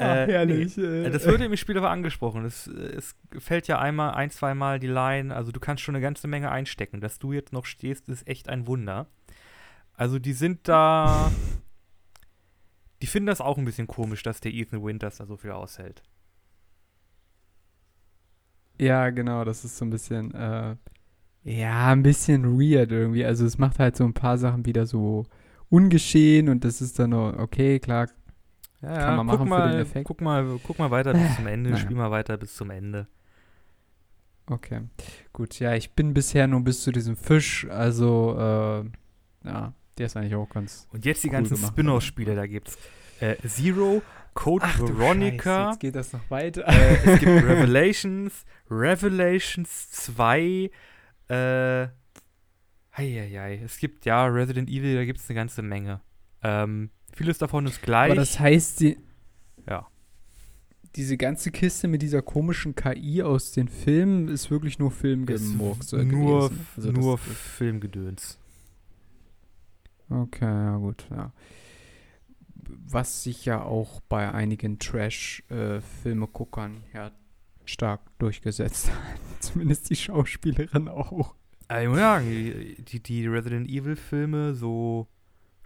[0.01, 0.77] Ach, Äh, herrlich.
[0.79, 2.45] Äh, äh, Das wird im Spiel aber angesprochen.
[2.45, 5.35] Es, es fällt ja einmal, ein, zweimal die Line.
[5.35, 7.01] Also du kannst schon eine ganze Menge einstecken.
[7.01, 9.07] Dass du jetzt noch stehst, ist echt ein Wunder.
[9.95, 11.31] Also die sind da.
[13.03, 16.03] Die finden das auch ein bisschen komisch, dass der Ethan Winters da so viel aushält.
[18.79, 20.77] Ja, genau, das ist so ein bisschen, äh,
[21.45, 23.25] ja, ein bisschen weird irgendwie.
[23.25, 25.25] Also es macht halt so ein paar Sachen wieder so
[25.71, 28.09] ungeschehen und das ist dann nur, okay, klar,
[28.83, 30.07] Ja, Kann man guck machen für den mal, Effekt.
[30.07, 31.83] Guck mal, guck mal weiter bis zum Ende, Naja.
[31.83, 33.07] spiel mal weiter bis zum Ende.
[34.47, 34.81] okay.
[35.33, 40.17] Gut, ja, ich bin bisher nur bis zu diesem Fisch, also, äh, ja, der ist
[40.17, 40.89] eigentlich auch ganz.
[40.93, 42.79] Und jetzt die Cool ganzen Spin-off-Spiele, da gibt's
[43.21, 44.03] äh, Zero,
[44.35, 46.67] Code du Veronica, Scheiße, jetzt geht das noch weiter.
[46.67, 50.71] äh, es gibt Revelations, Revelations 2,
[51.29, 51.89] äh,
[52.97, 56.01] heieiei, es gibt ja Resident Evil, da gibt es eine ganze Menge.
[56.43, 58.11] Ähm, vieles davon ist gleich.
[58.13, 58.97] Aber das heißt, die,
[59.69, 59.87] Ja.
[60.97, 66.05] diese ganze Kiste mit dieser komischen KI aus den Filmen ist wirklich nur Filmgemurks äh,
[66.05, 66.51] nur.
[66.77, 68.39] Also nur Filmgedöns.
[70.09, 71.33] Okay, ja gut, ja.
[72.87, 77.11] Was sich ja auch bei einigen Trash-Filme-Guckern ja
[77.65, 78.99] stark durchgesetzt hat.
[79.41, 81.35] Zumindest die Schauspielerin auch.
[81.69, 85.07] Also, muss sagen, die, die- Resident Evil Filme, so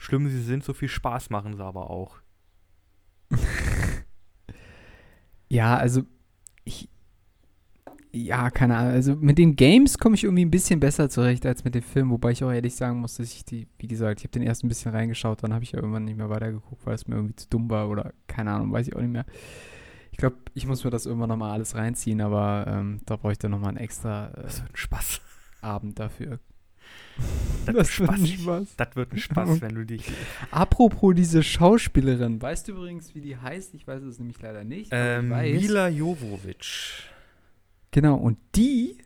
[0.05, 2.19] schlimm sie sind, so viel Spaß machen sie aber auch.
[5.49, 6.03] Ja, also
[6.65, 6.89] ich.
[8.13, 8.93] Ja, keine Ahnung.
[8.93, 12.11] Also mit den Games komme ich irgendwie ein bisschen besser zurecht als mit den Filmen,
[12.11, 14.67] wobei ich auch ehrlich sagen muss, dass ich die, wie gesagt, ich habe den ersten
[14.67, 17.37] ein bisschen reingeschaut, dann habe ich ja irgendwann nicht mehr weitergeguckt, weil es mir irgendwie
[17.37, 19.27] zu dumm war oder keine Ahnung, weiß ich auch nicht mehr.
[20.13, 23.39] Ich glaube, ich muss mir das irgendwann nochmal alles reinziehen, aber ähm, da brauche ich
[23.39, 25.21] dann nochmal einen extra äh, Spaß.
[25.61, 26.39] Abend dafür.
[27.67, 28.27] Das, Das wird ein.
[28.27, 28.77] Spaß.
[28.77, 30.05] Das wird ein Spaß, wenn du dich.
[30.51, 33.75] Apropos diese Schauspielerin, weißt du übrigens, wie die heißt?
[33.75, 34.91] Ich weiß es nämlich leider nicht.
[34.93, 35.61] Ähm, weiß.
[35.63, 36.65] Mila Jovovic.
[37.93, 38.99] Genau, und die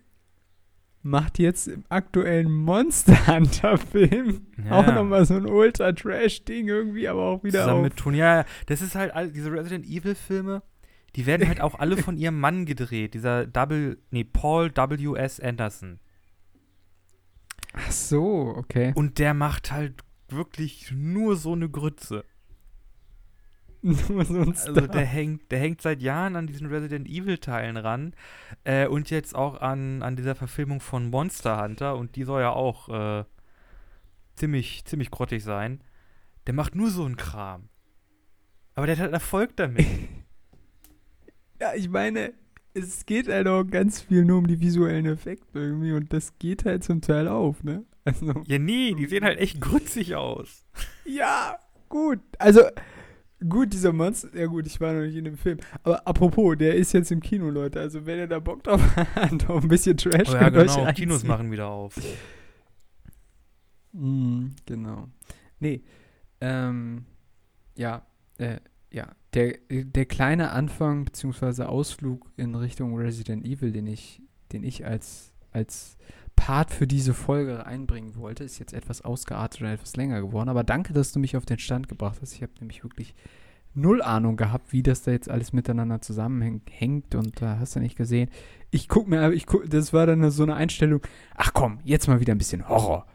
[1.02, 4.70] macht jetzt im aktuellen Monster Hunter-Film Ja.
[4.72, 7.84] auch nochmal so ein Ultra-Trash-Ding irgendwie, aber auch wieder Zusammen auf.
[7.84, 8.18] mit Tony.
[8.18, 10.62] Ja, ja, das ist halt, all, diese Resident Evil-Filme,
[11.16, 13.14] die werden halt auch alle von ihrem Mann gedreht.
[13.14, 15.38] Dieser Double, nee, Paul W.S.
[15.40, 16.00] Anderson.
[17.72, 18.92] Ach so, okay.
[18.94, 22.24] Und der macht halt wirklich nur so eine Grütze.
[23.80, 24.88] Nur so ein Also Star.
[24.88, 28.12] der hängt, der hängt seit Jahren an diesen Resident Evil-Teilen ran.
[28.64, 31.96] Äh, und jetzt auch an, an dieser Verfilmung von Monster Hunter.
[31.96, 33.24] Und die soll ja auch äh,
[34.34, 35.80] ziemlich, ziemlich grottig sein.
[36.48, 37.68] Der macht nur so einen Kram.
[38.74, 39.86] Aber der hat halt Erfolg damit.
[41.60, 42.34] Ja, ich meine,
[42.78, 46.64] es geht halt auch ganz viel nur um die visuellen Effekte irgendwie und das geht
[46.64, 47.84] halt zum Teil auf, ne?
[48.04, 50.64] Also, ja, nee, die sehen halt echt grützig aus.
[51.04, 51.58] ja,
[51.90, 52.20] gut.
[52.38, 52.62] Also,
[53.46, 55.58] gut, dieser Monster, ja gut, ich war noch nicht in dem Film.
[55.82, 57.80] Aber apropos, der ist jetzt im Kino, Leute.
[57.80, 58.80] Also, wenn ihr da Bock drauf
[59.14, 61.08] habt, auf ein bisschen Trash, Oh ja, könnt euch genau, reinziehen.
[61.08, 61.96] Kinos machen wieder auf.
[63.92, 65.08] Mm, genau.
[65.60, 65.82] Nee,
[66.40, 67.04] ähm,
[67.76, 68.06] ja,
[68.38, 68.58] äh,
[68.90, 74.86] ja, der, der kleine Anfang beziehungsweise Ausflug in Richtung Resident Evil, den ich, den ich
[74.86, 75.96] als, als
[76.34, 80.48] Part für diese Folge einbringen wollte, ist jetzt etwas ausgeartet oder etwas länger geworden.
[80.48, 82.32] Aber danke, dass du mich auf den Stand gebracht hast.
[82.32, 83.14] Ich habe nämlich wirklich
[83.74, 87.96] null Ahnung gehabt, wie das da jetzt alles miteinander zusammenhängt und da hast du nicht
[87.96, 88.30] gesehen.
[88.70, 91.00] Ich guck mir, ich guck, das war dann so eine Einstellung,
[91.34, 93.06] ach komm, jetzt mal wieder ein bisschen Horror.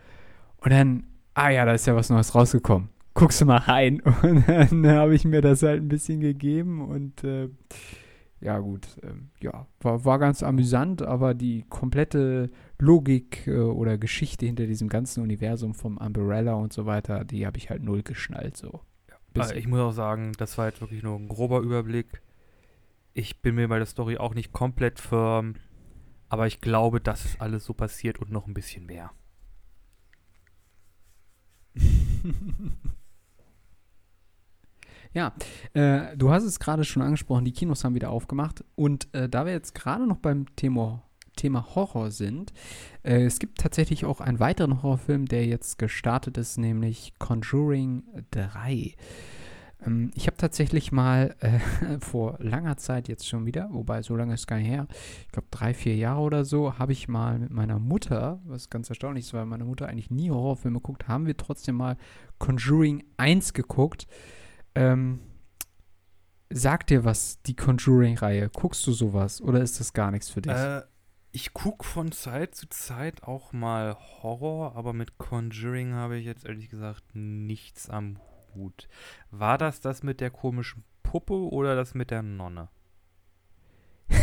[0.58, 2.90] Und dann, ah ja, da ist ja was Neues rausgekommen.
[3.14, 4.02] Guckst du mal rein.
[4.24, 7.50] Und dann habe ich mir das halt ein bisschen gegeben und äh,
[8.44, 14.46] ja gut, ähm, ja, war, war ganz amüsant, aber die komplette Logik äh, oder Geschichte
[14.46, 18.58] hinter diesem ganzen Universum vom Umbrella und so weiter, die habe ich halt null geschnallt
[18.58, 18.82] so.
[19.36, 22.22] Also ich muss auch sagen, das war jetzt wirklich nur ein grober Überblick.
[23.14, 25.56] Ich bin mir bei der Story auch nicht komplett firm,
[26.30, 29.12] aber ich glaube, dass es alles so passiert und noch ein bisschen mehr.
[35.14, 35.34] Ja,
[35.74, 38.64] äh, du hast es gerade schon angesprochen, die Kinos haben wieder aufgemacht.
[38.76, 41.04] Und äh, da wir jetzt gerade noch beim Thema,
[41.36, 42.52] Thema Horror sind,
[43.04, 48.96] äh, es gibt tatsächlich auch einen weiteren Horrorfilm, der jetzt gestartet ist, nämlich Conjuring 3.
[49.86, 54.34] Ähm, ich habe tatsächlich mal äh, vor langer Zeit jetzt schon wieder, wobei so lange
[54.34, 54.88] ist gar nicht her,
[55.26, 58.90] ich glaube drei, vier Jahre oder so, habe ich mal mit meiner Mutter, was ganz
[58.90, 61.98] erstaunlich ist, weil meine Mutter eigentlich nie Horrorfilme guckt, haben wir trotzdem mal
[62.40, 64.08] Conjuring 1 geguckt.
[64.76, 65.20] Ähm,
[66.50, 68.50] sagt dir was, die Conjuring-Reihe?
[68.50, 70.52] Guckst du sowas oder ist das gar nichts für dich?
[70.54, 70.82] Äh,
[71.32, 76.46] ich gucke von Zeit zu Zeit auch mal Horror, aber mit Conjuring habe ich jetzt
[76.46, 78.20] ehrlich gesagt nichts am
[78.54, 78.88] Hut.
[79.32, 82.70] War das das mit der komischen Puppe oder das mit der Nonne?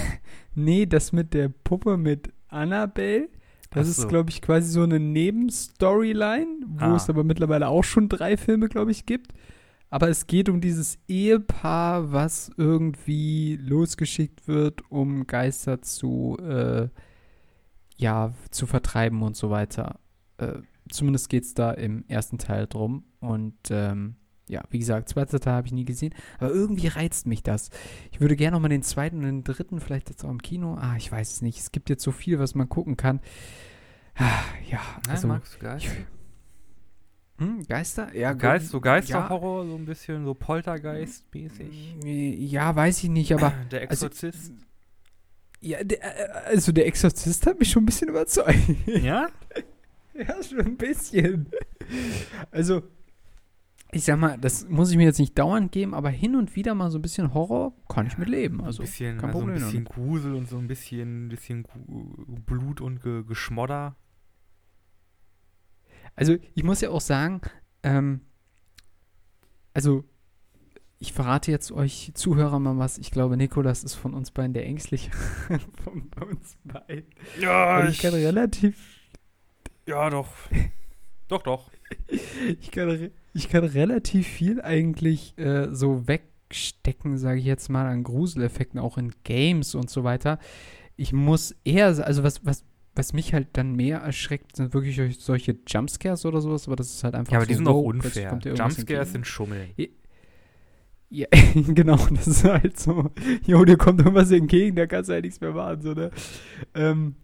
[0.55, 3.29] nee, das mit der Puppe mit Annabelle.
[3.71, 4.09] Das Ach ist, so.
[4.09, 6.97] glaube ich, quasi so eine Nebenstoryline, wo Ah.
[6.97, 9.33] es aber mittlerweile auch schon drei Filme, glaube ich, gibt.
[9.91, 16.89] Aber es geht um dieses Ehepaar, was irgendwie losgeschickt wird, um Geister zu, äh,
[17.97, 19.99] ja, zu vertreiben und so weiter.
[20.39, 23.05] Äh, zumindest geht es da im ersten Teil drum.
[23.19, 24.15] Und ähm,
[24.49, 26.15] ja, wie gesagt, zweiter Teil habe ich nie gesehen.
[26.39, 27.71] Aber irgendwie reizt mich das.
[28.13, 30.75] Ich würde gerne noch mal den zweiten und den dritten, vielleicht jetzt auch im Kino.
[30.75, 31.59] Ah, ich weiß es nicht.
[31.59, 33.21] Es gibt jetzt so viel, was man gucken kann.
[34.15, 35.27] Ah, ja, also.
[35.27, 35.87] magst du Geist?
[35.87, 35.91] ich,
[37.41, 38.15] hm, Geister?
[38.15, 41.97] Ja, Geist, so ja, Geisterhorror, so ein bisschen so Poltergeist-mäßig.
[42.05, 44.53] Ja, weiß ich nicht, aber Der also- Exorzist.
[45.61, 48.59] ja, der, äh, also der Exorzist hat mich schon ein bisschen überzeugt.
[48.87, 49.29] ja?
[50.15, 51.49] ja, schon ein bisschen.
[52.51, 52.83] Also,
[53.93, 56.75] ich sag mal, das muss ich mir jetzt nicht dauernd geben, aber hin und wieder
[56.75, 58.63] mal so ein bisschen Horror kann ich mit leben.
[58.63, 61.67] Also, ein bisschen, kein also ein bisschen Grusel und so ein bisschen, bisschen
[62.45, 63.97] Blut und Ge Geschmodder.
[66.21, 67.41] Also ich muss ja auch sagen,
[67.83, 68.21] ähm,
[69.73, 70.05] also
[70.99, 72.99] ich verrate jetzt euch Zuhörer mal was.
[72.99, 75.11] Ich glaube, Nikolas ist von uns beiden der ängstliche
[75.83, 77.07] von uns beiden.
[77.41, 78.77] Ja, Weil ich kann relativ,
[79.87, 80.29] ja, doch.
[81.29, 81.71] doch, doch.
[82.61, 88.03] ich kann, ich kann relativ viel eigentlich äh, so wegstecken, sage ich jetzt mal, an
[88.03, 90.39] Gruseleffekten, auch in Games und so weiter.
[90.97, 92.63] Ich muss eher, also was, was,
[92.95, 97.05] was mich halt dann mehr erschreckt, sind wirklich solche Jumpscares oder sowas, aber das ist
[97.05, 98.55] halt einfach Ja, aber so, die sind auch wow, plötzlich unfair.
[98.55, 99.71] Jumpscares sind Schummeln.
[101.09, 103.11] Ja, genau, das ist halt so,
[103.45, 106.11] jo, dir kommt irgendwas entgegen, da kannst du halt nichts mehr machen, so, ne?
[106.75, 107.17] Ähm,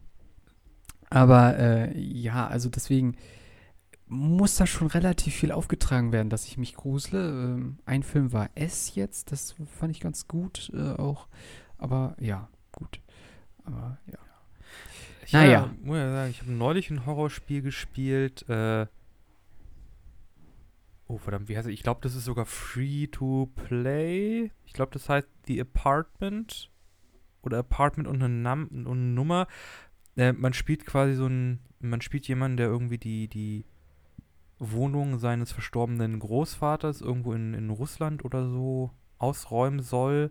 [1.10, 3.16] Aber äh, ja, also deswegen
[4.08, 7.28] muss da schon relativ viel aufgetragen werden, dass ich mich grusele.
[7.28, 11.28] Ähm, ein Film war S jetzt, das fand ich ganz gut äh, auch.
[11.78, 13.00] Aber ja, gut.
[13.64, 14.18] Aber ja.
[15.26, 15.62] Ich Naja.
[15.62, 18.48] hab- muss ja sagen, ich habe neulich ein Horrorspiel gespielt.
[18.48, 18.86] Äh,
[21.08, 21.74] oh, verdammt, wie heißt es?
[21.74, 24.50] Ich glaube, das ist sogar free to play.
[24.64, 26.70] Ich glaube, das heißt The Apartment.
[27.42, 29.46] Oder Apartment und eine, Nam und eine Nummer.
[30.16, 31.60] Äh, man spielt quasi so ein.
[31.78, 33.64] Man spielt jemanden, der irgendwie die, die
[34.58, 40.30] Wohnung seines verstorbenen Großvaters irgendwo in, in Russland oder so ausräumen soll.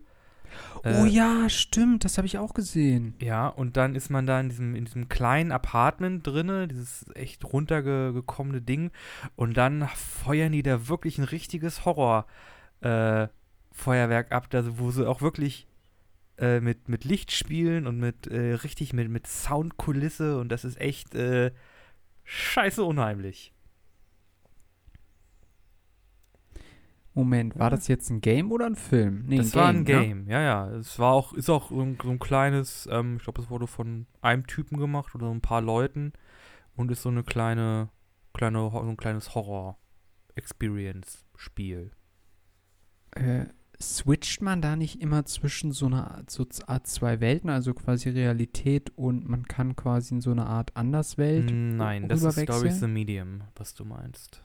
[0.75, 3.15] Oh Äh, ja, stimmt, das habe ich auch gesehen.
[3.21, 7.43] ja, und dann ist man da in diesem, in diesem kleinen Apartment drinne, dieses echt
[7.45, 8.91] runtergekommene Ding.
[9.36, 15.67] Und dann feuern die da wirklich ein richtiges Horror-Feuerwerk ab, also wo sie auch wirklich
[16.38, 20.81] äh, mit, mit Licht spielen und mit äh, richtig mit, mit Soundkulisse und das ist
[20.81, 21.51] echt äh,
[22.25, 23.53] scheiße unheimlich.
[27.15, 29.23] Moment, war das jetzt ein Game oder ein Film?
[29.25, 29.86] Nee, das war ein ne?
[29.86, 30.69] Game, ja, ja.
[30.71, 33.67] Es war auch, ist auch so ein, so ein kleines, ähm, ich glaube, es wurde
[33.67, 36.12] von einem Typen gemacht oder so ein paar Leuten
[36.75, 37.88] und ist so eine kleine,
[38.34, 41.91] kleine, so ein kleines Horror-Experience-Spiel.
[43.12, 43.45] Äh,
[43.82, 48.10] switcht man da nicht immer zwischen so einer Art, so Art zwei Welten, also quasi
[48.10, 51.49] Realität und man kann quasi in so eine Art Anderswelt?
[51.49, 52.73] Nein, das ist, glaube ich?
[52.73, 54.41] The Medium, was du meinst.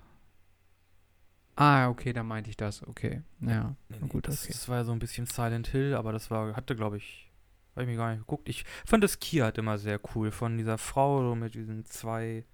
[1.61, 2.83] Ah, okay, da meinte ich das.
[2.89, 4.53] Okay, ja, Nee, nee, gut, das, okay.
[4.55, 7.31] das war ja so ein bisschen Silent Hill, aber das war, hatte, glaube ich,
[7.75, 8.49] habe ich mir gar nicht geguckt.
[8.49, 12.47] Ich fand das Kia halt immer sehr cool, von dieser Frau so mit diesen zwei,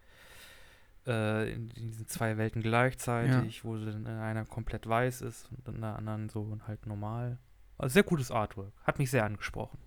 [1.06, 5.82] äh, in diesen zwei Welten gleichzeitig, wo sie in einer komplett weiß ist und in
[5.82, 7.38] der anderen so halt normal.
[7.78, 9.78] Also sehr gutes Artwork, hat mich sehr angesprochen.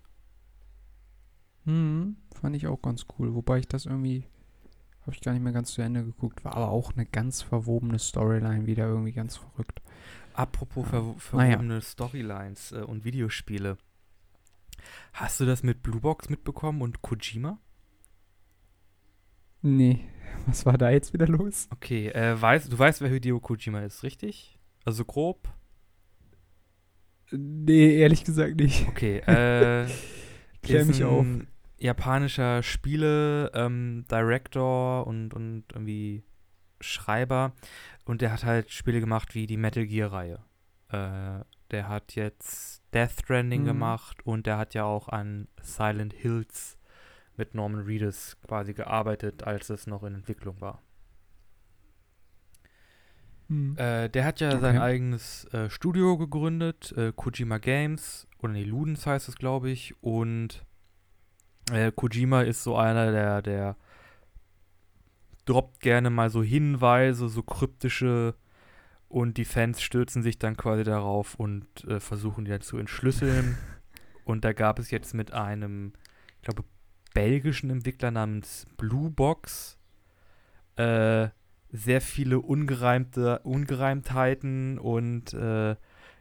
[1.66, 4.24] Hm, fand ich auch ganz cool, wobei ich das irgendwie
[5.10, 7.98] habe ich gar nicht mehr ganz zu Ende geguckt, war aber auch eine ganz verwobene
[7.98, 9.82] Storyline wieder irgendwie ganz verrückt.
[10.34, 10.90] Apropos Ja.
[11.18, 11.50] ver Naja.
[11.52, 13.76] verwobene Storylines äh, und Videospiele.
[15.12, 17.58] Hast du das mit Bluebox mitbekommen und Kojima?
[19.62, 20.00] Nee,
[20.46, 21.68] was war da jetzt wieder los?
[21.72, 24.58] Okay, äh, weißt, du weißt, wer Hideo Kojima ist, richtig?
[24.84, 25.52] Also grob?
[27.32, 28.88] Nee, ehrlich gesagt nicht.
[28.88, 29.86] Okay, äh,
[30.62, 31.24] Klär mich auf.
[31.26, 31.46] ein
[31.80, 36.24] japanischer Spiele, ähm, Director und, und irgendwie
[36.80, 37.54] Schreiber.
[38.04, 40.40] Und der hat halt Spiele gemacht wie die Metal Gear-Reihe.
[40.88, 43.66] Äh, der hat jetzt Death Stranding Mhm.
[43.66, 46.78] gemacht und der hat ja auch an Silent Hills
[47.36, 50.82] mit Norman Reedus quasi gearbeitet, als es noch in Entwicklung war.
[53.48, 53.76] Hm.
[53.76, 54.60] Äh, der hat ja Okay.
[54.60, 59.94] sein eigenes äh, Studio gegründet, äh, Kojima Games, oder nee, Ludens heißt es, glaube ich.
[60.02, 60.64] Und
[61.72, 63.76] äh, Kojima ist so einer, der, der
[65.44, 68.34] droppt gerne mal so Hinweise, so kryptische,
[69.10, 73.58] und die Fans stürzen sich dann quasi darauf und äh, versuchen die dann zu entschlüsseln.
[74.24, 75.92] und da gab es jetzt mit einem,
[76.36, 76.62] ich glaube,
[77.12, 79.78] belgischen Entwickler namens Blue Box
[80.76, 81.28] äh,
[81.72, 85.74] sehr viele ungereimte Ungereimtheiten und äh,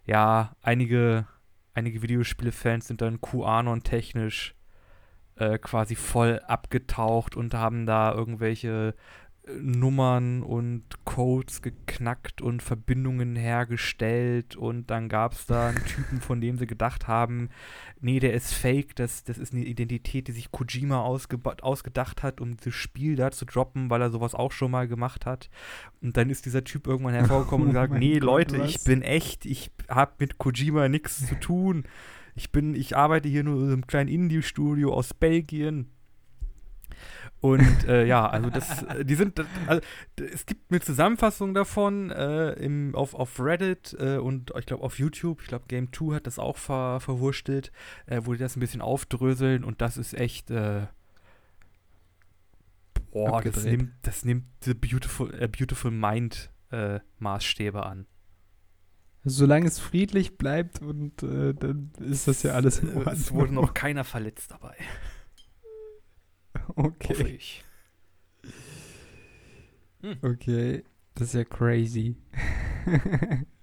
[0.05, 1.27] ja, einige,
[1.75, 4.55] einige Videospiele-Fans sind dann QAnon-technisch
[5.39, 8.93] äh, quasi voll abgetaucht und haben da irgendwelche
[9.47, 16.19] äh, Nummern und Codes geknackt und Verbindungen hergestellt und dann gab es da einen Typen,
[16.19, 17.49] von dem sie gedacht haben,
[18.02, 22.58] nee, der ist fake, das, das ist eine Identität, die sich Kojima ausgedacht hat, um
[22.58, 25.49] dieses Spiel da zu droppen, weil er sowas auch schon mal gemacht hat.
[26.02, 28.69] Und dann ist dieser Typ irgendwann hervorgekommen und Oh gesagt, mein nee, Gott, Leute, was?
[28.69, 31.86] ich bin echt, ich habe mit Kojima nichts zu tun.
[32.39, 35.91] Ich bin, ich arbeite hier nur in einem kleinen Indie-Studio aus Belgien.
[37.41, 39.82] Und äh, ja, also das, äh, die sind, also,
[40.15, 44.97] es gibt eine Zusammenfassung davon äh, im, auf, auf Reddit äh, und ich glaube auf
[44.99, 47.73] YouTube, ich glaube Game 2 hat das auch ver, verwurstelt,
[48.06, 50.88] äh, wo die das ein bisschen aufdröseln und das ist echt, äh,
[53.12, 56.52] boah, das nimmt, das nimmt The Beautiful, Beautiful Mind
[57.17, 58.06] Maßstäbe an.
[59.24, 63.13] Solange es friedlich bleibt und äh, dann ist das ja alles in Äh, Ordnung.
[63.13, 64.76] Es wurde noch keiner verletzt dabei,
[67.04, 67.63] hoffe Okay, ich.
[70.24, 70.84] okay.
[71.15, 72.15] Das ist ja crazy.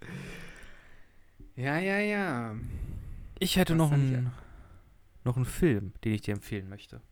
[1.56, 2.54] ja, ja, ja.
[3.38, 4.32] Ich hätte Was noch einen,
[5.24, 7.02] noch einen Film, den ich dir empfehlen möchte.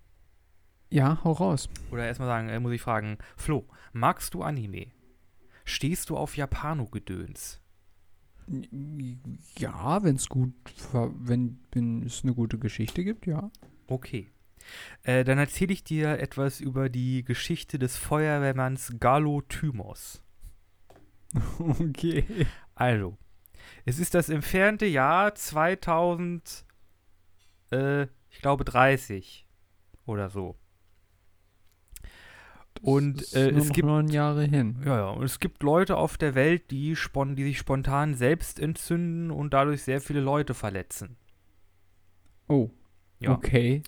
[0.90, 1.68] Ja, hau raus.
[1.90, 4.92] Oder erstmal sagen, äh, muss ich fragen, Flo, magst du Anime?
[5.64, 7.60] Stehst du auf Japano-Gedöns?
[9.58, 10.54] Ja, wenn es gut,
[10.92, 11.58] wenn
[12.06, 13.50] es eine gute Geschichte gibt, ja.
[13.86, 14.30] Okay.
[15.02, 20.20] Äh, dann erzähle ich dir etwas über die Geschichte des Feuerwehrmanns Galo Thymos.
[21.58, 22.24] Okay.
[22.76, 23.18] Also,
[23.84, 26.64] es ist das entfernte Jahr 2000,
[27.72, 29.46] äh, ich glaube 30
[30.06, 30.56] oder so.
[32.84, 34.76] Und, Das ist äh, es noch gibt- neun Jahre hin.
[34.84, 38.58] Ja, ja, und es gibt Leute auf der Welt, die, spon die sich spontan selbst
[38.60, 41.16] entzünden und dadurch sehr viele Leute verletzen.
[42.48, 42.70] Oh,
[43.20, 43.32] Ja.
[43.32, 43.82] okay.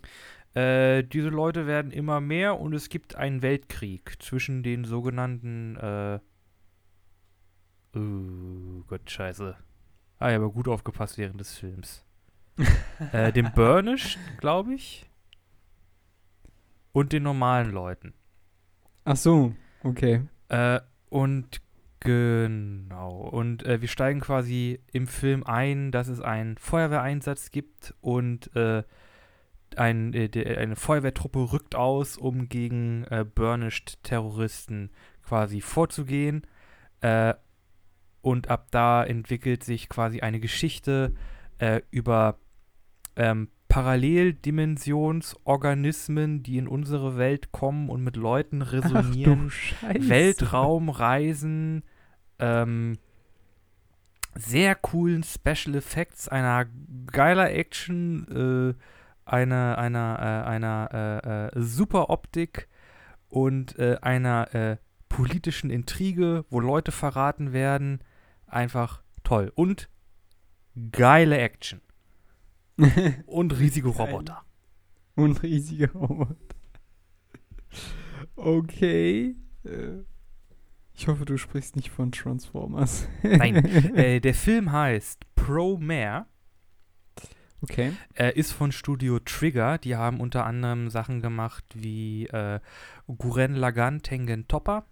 [0.55, 6.19] Äh, diese Leute werden immer mehr und es gibt einen Weltkrieg zwischen den sogenannten, äh,
[7.95, 9.57] oh Gott, scheiße.
[10.19, 12.05] Ah, ja, aber gut aufgepasst während des Films.
[13.13, 15.05] äh, dem Burnish, glaube ich.
[16.93, 18.15] Und den normalen Leuten.
[19.07, 19.55] Ach so,
[19.85, 20.23] okay.
[20.49, 21.61] Äh, und
[22.01, 23.13] genau.
[23.21, 28.83] Und äh, wir steigen quasi im Film ein, dass es einen Feuerwehreinsatz gibt und äh,
[29.77, 34.91] ein, äh, de- eine Feuerwehrtruppe rückt aus, um gegen äh, Burnished-Terroristen
[35.23, 36.43] quasi vorzugehen.
[37.01, 37.35] Äh,
[38.23, 41.15] und ab da entwickelt sich quasi eine Geschichte
[41.59, 42.39] äh, über
[43.15, 49.43] ähm, Paralleldimensionsorganismen, die in unsere Welt kommen und mit Leuten Ach resonieren.
[49.43, 50.09] du Scheiße.
[50.09, 51.83] Weltraumreisen,
[52.39, 52.97] ähm,
[54.35, 56.65] sehr coolen Special Effects, einer
[57.13, 58.75] geiler Action,
[59.27, 62.69] äh, einer, einer, äh, einer äh, äh, super Optik
[63.29, 64.79] und äh, einer äh,
[65.11, 68.01] politischen Intrige, wo Leute verraten werden.
[68.47, 69.53] Einfach toll.
[69.55, 69.91] Und
[70.93, 71.83] geile Action.
[73.27, 73.89] Und riesige.
[73.89, 74.45] Roboter.
[75.15, 76.37] Und riesige Roboter.
[78.37, 79.37] Okay.
[79.65, 80.03] Äh,
[80.95, 83.09] Ich hoffe, du sprichst nicht von Transformers.
[83.23, 83.57] Nein,
[83.97, 86.27] äh, der Film heißt Pro Mare.
[87.63, 87.93] Okay.
[88.15, 89.79] Er ist von Studio Trigger.
[89.79, 92.61] Die haben unter anderem Sachen gemacht wie äh,
[93.07, 94.85] Guren Lagann Tengen Topper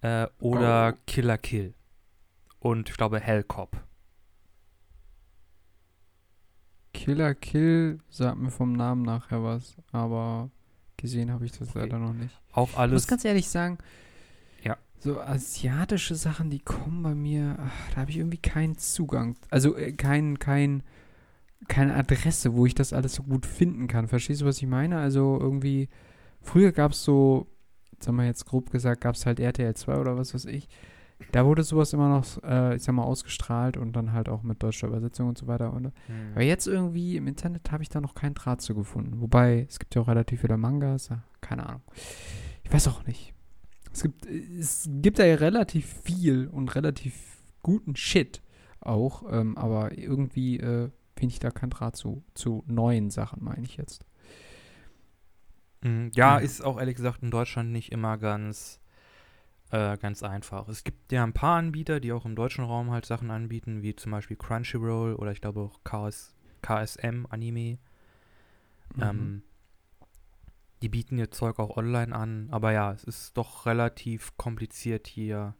[0.00, 0.98] äh, oder Oh.
[1.06, 1.74] Killer Kill.
[2.58, 3.76] Und ich glaube Hellcop.
[6.96, 10.50] Killer Kill sagt mir vom Namen nachher was, aber
[10.96, 11.80] gesehen habe ich das Okay.
[11.80, 12.40] leider noch nicht.
[12.52, 13.06] Auch Ich muss alles.
[13.06, 13.78] ganz ehrlich sagen,
[14.62, 14.76] Ja.
[14.98, 19.36] so asiatische Sachen, die kommen bei mir, ach, da habe ich irgendwie keinen Zugang.
[19.50, 20.82] Also äh, kein, kein,
[21.68, 24.08] keine Adresse, wo ich das alles so gut finden kann.
[24.08, 24.98] Verstehst du, was ich meine?
[24.98, 25.88] Also irgendwie,
[26.40, 27.46] früher gab es so,
[27.98, 30.68] sagen wir jetzt grob gesagt, gab es halt RTL 2 oder was weiß ich.
[31.32, 34.62] Da wurde sowas immer noch, äh, ich sag mal, ausgestrahlt und dann halt auch mit
[34.62, 35.72] deutscher Übersetzung und so weiter.
[35.72, 36.32] Und, Hm.
[36.32, 39.20] aber jetzt irgendwie im Internet habe ich da noch keinen Draht zu gefunden.
[39.20, 41.10] Wobei, es gibt ja auch relativ viele Mangas.
[41.40, 41.82] Keine Ahnung.
[42.64, 43.32] Ich weiß auch nicht.
[43.92, 48.42] Es gibt, es gibt da ja relativ viel und relativ guten Shit
[48.80, 49.22] auch.
[49.32, 53.78] Ähm, aber irgendwie äh, finde ich da keinen Draht zu, zu neuen Sachen, meine ich
[53.78, 54.04] jetzt.
[55.82, 56.44] Mm, Ja, Mhm.
[56.44, 58.80] ist auch ehrlich gesagt in Deutschland nicht immer ganz,
[59.70, 60.68] äh, ganz einfach.
[60.68, 63.96] Es gibt ja ein paar Anbieter, die auch im deutschen Raum halt Sachen anbieten, wie
[63.96, 67.78] zum Beispiel Crunchyroll oder ich glaube auch KS, KSM Anime.
[68.94, 69.02] Mhm.
[69.02, 69.42] Ähm,
[70.82, 75.54] die bieten ihr Zeug auch online an, aber ja, es ist doch relativ kompliziert hier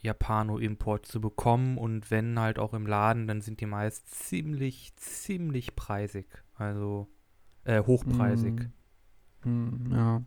[0.00, 5.74] Japano-Import zu bekommen und wenn halt auch im Laden, dann sind die meist ziemlich, ziemlich
[5.74, 6.26] preisig.
[6.54, 7.08] Also
[7.64, 8.70] äh, hochpreisig.
[9.44, 10.22] Mm, mm, ja.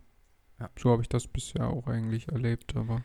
[0.62, 0.70] Ja.
[0.78, 3.02] So habe ich das bisher auch eigentlich erlebt, aber.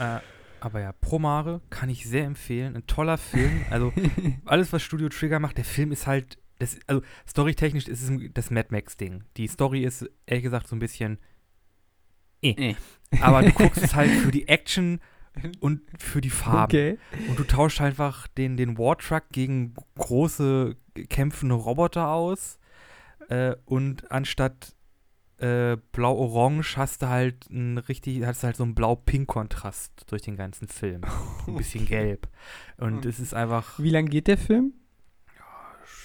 [0.00, 0.20] Äh,
[0.60, 2.76] aber ja, Promare kann ich sehr empfehlen.
[2.76, 3.62] Ein toller Film.
[3.68, 3.92] Also
[4.46, 8.50] alles, was Studio Trigger macht, der Film ist halt, das, also storytechnisch ist es das
[8.50, 9.24] Mad Max-Ding.
[9.36, 11.18] Die Story ist ehrlich gesagt so ein bisschen.
[12.40, 12.70] Eh.
[12.70, 12.74] Eh.
[13.20, 15.00] Aber du guckst es halt für die Action
[15.60, 16.62] und für die Farben.
[16.62, 16.98] Okay.
[17.28, 20.76] Und du tauschst einfach den, den War Truck gegen große
[21.10, 22.58] kämpfende Roboter aus.
[23.28, 24.74] Äh, und anstatt
[25.42, 30.36] äh, blau-orange hast du halt ein richtig, hast du halt so einen blau-pink-Kontrast durch den
[30.36, 31.02] ganzen Film.
[31.46, 32.28] Ein bisschen gelb.
[32.78, 34.74] Und es ist einfach Wie lang geht der Film?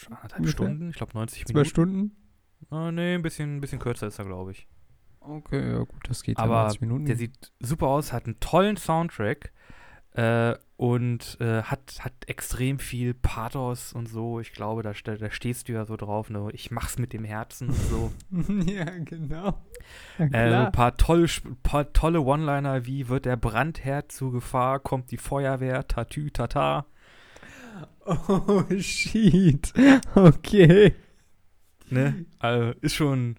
[0.10, 0.52] anderthalb Ungefähr?
[0.54, 1.70] Stunden, ich glaube 90 Zwei Minuten.
[1.70, 2.12] Stunden?
[2.70, 4.68] Ah, nee, ein bisschen, ein bisschen kürzer ist er, glaube ich.
[5.20, 7.06] Okay, ja gut, das geht ja Aber 90 Minuten.
[7.06, 9.52] Der sieht super aus, hat einen tollen Soundtrack
[10.14, 14.40] äh, und äh, hat, hat extrem viel Pathos und so.
[14.40, 16.30] Ich glaube, da, da stehst du ja so drauf.
[16.30, 16.50] Ne?
[16.54, 18.12] Ich mach's mit dem Herzen und so.
[18.66, 19.60] ja, genau.
[20.20, 21.28] Ja, äh, ein paar tolle,
[21.64, 26.86] paar tolle One-Liner wie wird der Brandherd zu Gefahr, kommt die Feuerwehr, tatü, tata.
[28.06, 29.74] oh, shit.
[30.14, 30.94] Okay.
[31.90, 32.26] Ne?
[32.38, 33.38] Also, ist schon.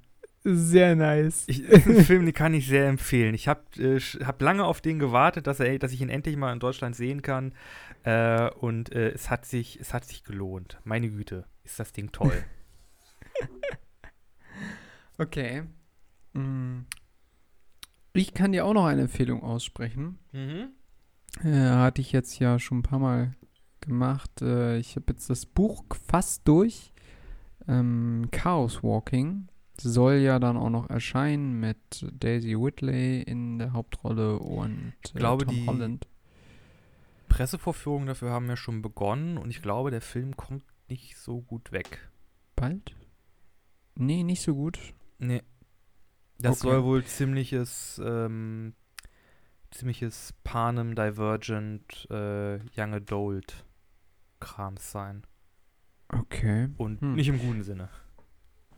[0.50, 1.44] Sehr nice.
[1.46, 3.34] Ich, ein Film, den kann ich sehr empfehlen.
[3.34, 6.52] Ich habe äh, hab lange auf den gewartet, dass, er, dass ich ihn endlich mal
[6.52, 7.52] in Deutschland sehen kann.
[8.04, 10.78] Äh, und äh, es, hat sich, es hat sich gelohnt.
[10.84, 12.44] Meine Güte, ist das Ding toll.
[15.20, 15.64] Okay.
[16.32, 16.82] Mm.
[18.12, 20.18] Ich kann dir auch noch eine Empfehlung aussprechen.
[20.32, 20.68] Mhm.
[21.44, 23.34] Äh, hatte ich jetzt ja schon ein paar Mal
[23.80, 24.42] gemacht.
[24.42, 26.92] Äh, ich habe jetzt das Buch fast durch.
[27.66, 29.48] Ähm, Chaos Walking.
[29.80, 31.78] Soll ja dann auch noch erscheinen mit
[32.12, 36.08] Daisy Whitley in der Hauptrolle und äh, glaube, Tom die- Holland.
[37.28, 41.72] Pressevorführungen dafür haben ja schon begonnen und ich glaube, der Film kommt nicht so gut
[41.72, 42.08] weg.
[42.56, 42.96] Bald?
[43.94, 44.78] Nee, nicht so gut.
[45.18, 45.42] Nee.
[46.38, 46.70] Das Okay.
[46.70, 48.74] soll wohl ziemliches, ähm,
[49.70, 53.64] ziemliches Panem Divergent äh, Young Adult
[54.40, 55.24] Krams sein.
[56.08, 56.68] Okay.
[56.78, 57.14] Und Hm.
[57.14, 57.88] nicht im guten Sinne.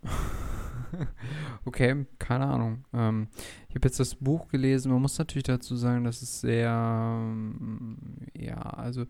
[1.64, 2.84] okay, keine Ahnung.
[2.92, 3.28] Ähm,
[3.68, 4.92] ich habe jetzt das Buch gelesen.
[4.92, 7.96] Man muss natürlich dazu sagen, dass es sehr, ähm,
[8.36, 9.06] ja, also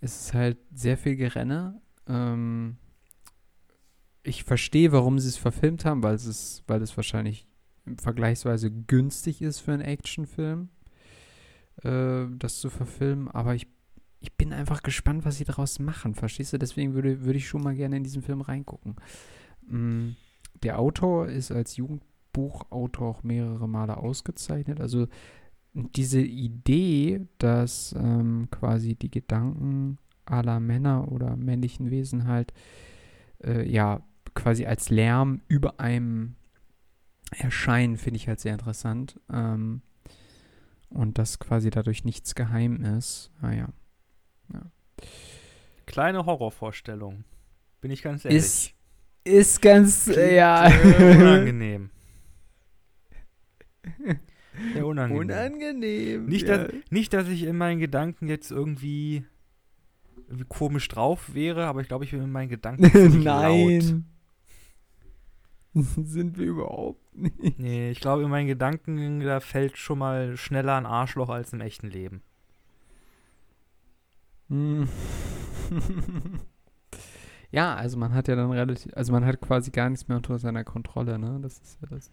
[0.00, 1.80] es ist halt sehr viel Gerenne.
[2.06, 2.76] Ähm,
[4.22, 7.46] ich verstehe, warum sie es verfilmt haben, weil es weil es wahrscheinlich
[8.00, 10.68] vergleichsweise günstig ist für einen Actionfilm,
[11.82, 13.28] äh, das zu verfilmen.
[13.28, 13.66] Aber ich,
[14.20, 16.14] ich bin einfach gespannt, was sie daraus machen.
[16.14, 16.58] Verstehst du?
[16.58, 18.96] Deswegen würde, würde ich schon mal gerne in diesen Film reingucken.
[19.66, 20.10] Mm,
[20.62, 24.80] Der Autor ist als Jugendbuchautor auch mehrere Male ausgezeichnet.
[24.80, 25.08] Also
[25.72, 32.52] diese Idee, dass ähm, quasi die Gedanken aller Männer oder männlichen Wesen halt
[33.42, 34.02] äh, ja
[34.34, 36.36] quasi als Lärm über einem
[37.30, 39.20] erscheinen, finde ich halt sehr interessant.
[39.32, 39.82] Ähm,
[40.88, 43.30] und dass quasi dadurch nichts geheim ist.
[43.40, 43.68] Naja.
[45.86, 47.24] Kleine Horrorvorstellung.
[47.80, 48.38] Bin ich ganz ehrlich.
[48.38, 48.74] Ist,
[49.24, 50.68] ist ganz, Klingt, äh, ja.
[50.68, 51.90] Äh, unangenehm.
[54.74, 55.20] Sehr unangenehm.
[55.20, 56.26] Unangenehm.
[56.26, 56.58] Nicht, ja.
[56.58, 59.24] dass, nicht, dass ich in meinen Gedanken jetzt irgendwie,
[60.48, 62.82] komisch drauf wäre, aber ich glaube, ich bin in meinen Gedanken
[63.22, 63.24] laut.
[63.24, 64.06] Nein.
[65.74, 67.58] Sind wir überhaupt nicht.
[67.58, 71.60] Nee, ich glaube, in meinen Gedanken, da fällt schon mal schneller ein Arschloch als im
[71.60, 72.22] echten Leben.
[74.48, 74.88] Hm.
[77.50, 80.38] Ja, also man hat ja dann relativ, also man hat quasi gar nichts mehr unter
[80.38, 81.38] seiner Kontrolle, ne?
[81.42, 82.12] Das ist ja das.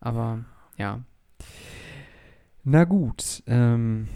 [0.00, 0.44] Aber
[0.76, 1.02] ja.
[2.64, 4.08] Na gut, ähm,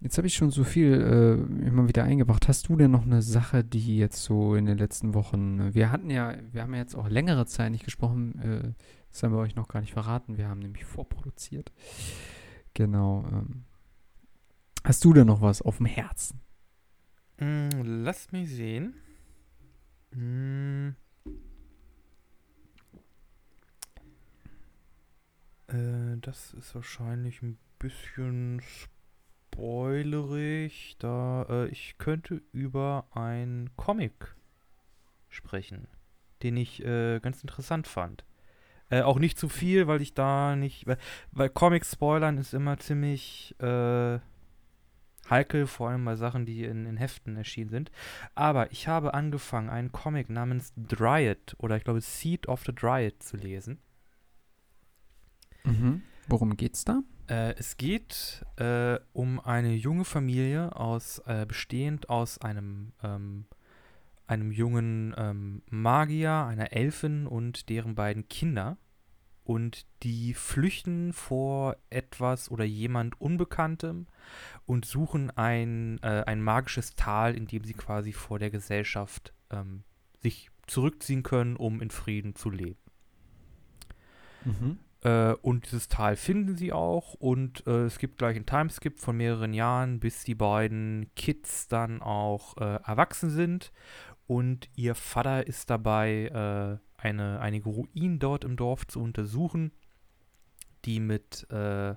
[0.00, 2.48] jetzt habe ich schon so viel äh, immer wieder eingebracht.
[2.48, 6.10] Hast du denn noch eine Sache, die jetzt so in den letzten Wochen, wir hatten
[6.10, 8.72] ja, wir haben ja jetzt auch längere Zeit nicht gesprochen, äh,
[9.10, 11.72] das haben wir euch noch gar nicht verraten, wir haben nämlich vorproduziert.
[12.74, 13.24] Genau.
[13.32, 13.64] Ähm.
[14.82, 16.40] Hast du denn noch was auf dem Herzen?
[17.38, 18.94] Mm, lass mich sehen.
[20.14, 20.90] Mm.
[25.68, 28.62] Äh, das ist wahrscheinlich ein bisschen
[29.50, 34.36] spoilerig, da äh, ich könnte über einen Comic
[35.28, 35.88] sprechen,
[36.42, 38.24] den ich äh, ganz interessant fand.
[38.90, 40.98] Äh, auch nicht zu viel, weil ich da nicht, weil,
[41.32, 44.18] weil Comics spoilern ist immer ziemlich äh,
[45.30, 47.90] heikel, vor allem bei Sachen, die in, in Heften erschienen sind.
[48.34, 53.22] Aber ich habe angefangen, einen Comic namens Dryad oder ich glaube Seed of the Dryad
[53.22, 53.78] zu lesen.
[55.64, 56.02] Mhm.
[56.28, 57.02] Worum geht's da?
[57.28, 63.46] Äh, es geht äh, um eine junge Familie aus, äh, bestehend aus einem, ähm,
[64.26, 68.76] einem jungen ähm, Magier, einer Elfin und deren beiden Kinder.
[69.44, 74.06] Und die flüchten vor etwas oder jemand Unbekanntem
[74.64, 79.84] und suchen ein, äh, ein magisches Tal, in dem sie quasi vor der Gesellschaft ähm,
[80.22, 82.80] sich zurückziehen können, um in Frieden zu leben.
[84.44, 84.78] Mhm.
[85.02, 89.16] Äh, und dieses Tal finden sie auch und äh, es gibt gleich einen Timeskip von
[89.18, 93.72] mehreren Jahren, bis die beiden Kids dann auch äh, erwachsen sind
[94.26, 99.72] und ihr Vater ist dabei, äh, eine, einige Ruinen dort im Dorf zu untersuchen,
[100.84, 101.90] die mit äh,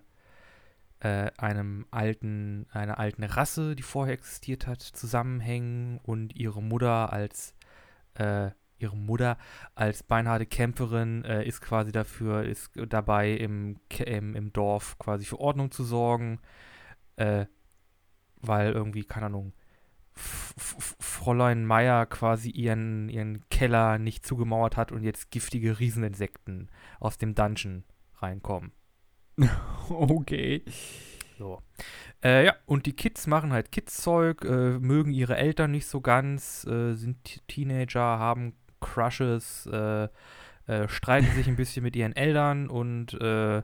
[0.99, 7.55] äh, einem alten, einer alten Rasse, die vorher existiert hat, zusammenhängen und ihre Mutter als
[8.15, 9.37] äh, ihre Mutter
[9.73, 15.39] als beinharte Kämpferin äh, ist quasi dafür, ist dabei im, im, im Dorf quasi für
[15.39, 16.39] Ordnung zu sorgen,
[17.15, 17.47] äh,
[18.35, 19.53] weil irgendwie, keine Ahnung,
[20.17, 27.35] Fräulein Meier quasi ihren, ihren Keller nicht zugemauert hat und jetzt giftige Rieseninsekten aus dem
[27.35, 27.83] Dungeon
[28.15, 28.71] reinkommen.
[29.89, 30.63] Okay.
[31.37, 31.61] So.
[32.23, 36.65] Äh, ja, und die Kids machen halt Kids-Zeug, äh, mögen ihre Eltern nicht so ganz,
[36.65, 40.09] äh, sind Teenager, haben Crushes, äh,
[40.65, 43.61] äh, streiten sich ein bisschen mit ihren Eltern und äh,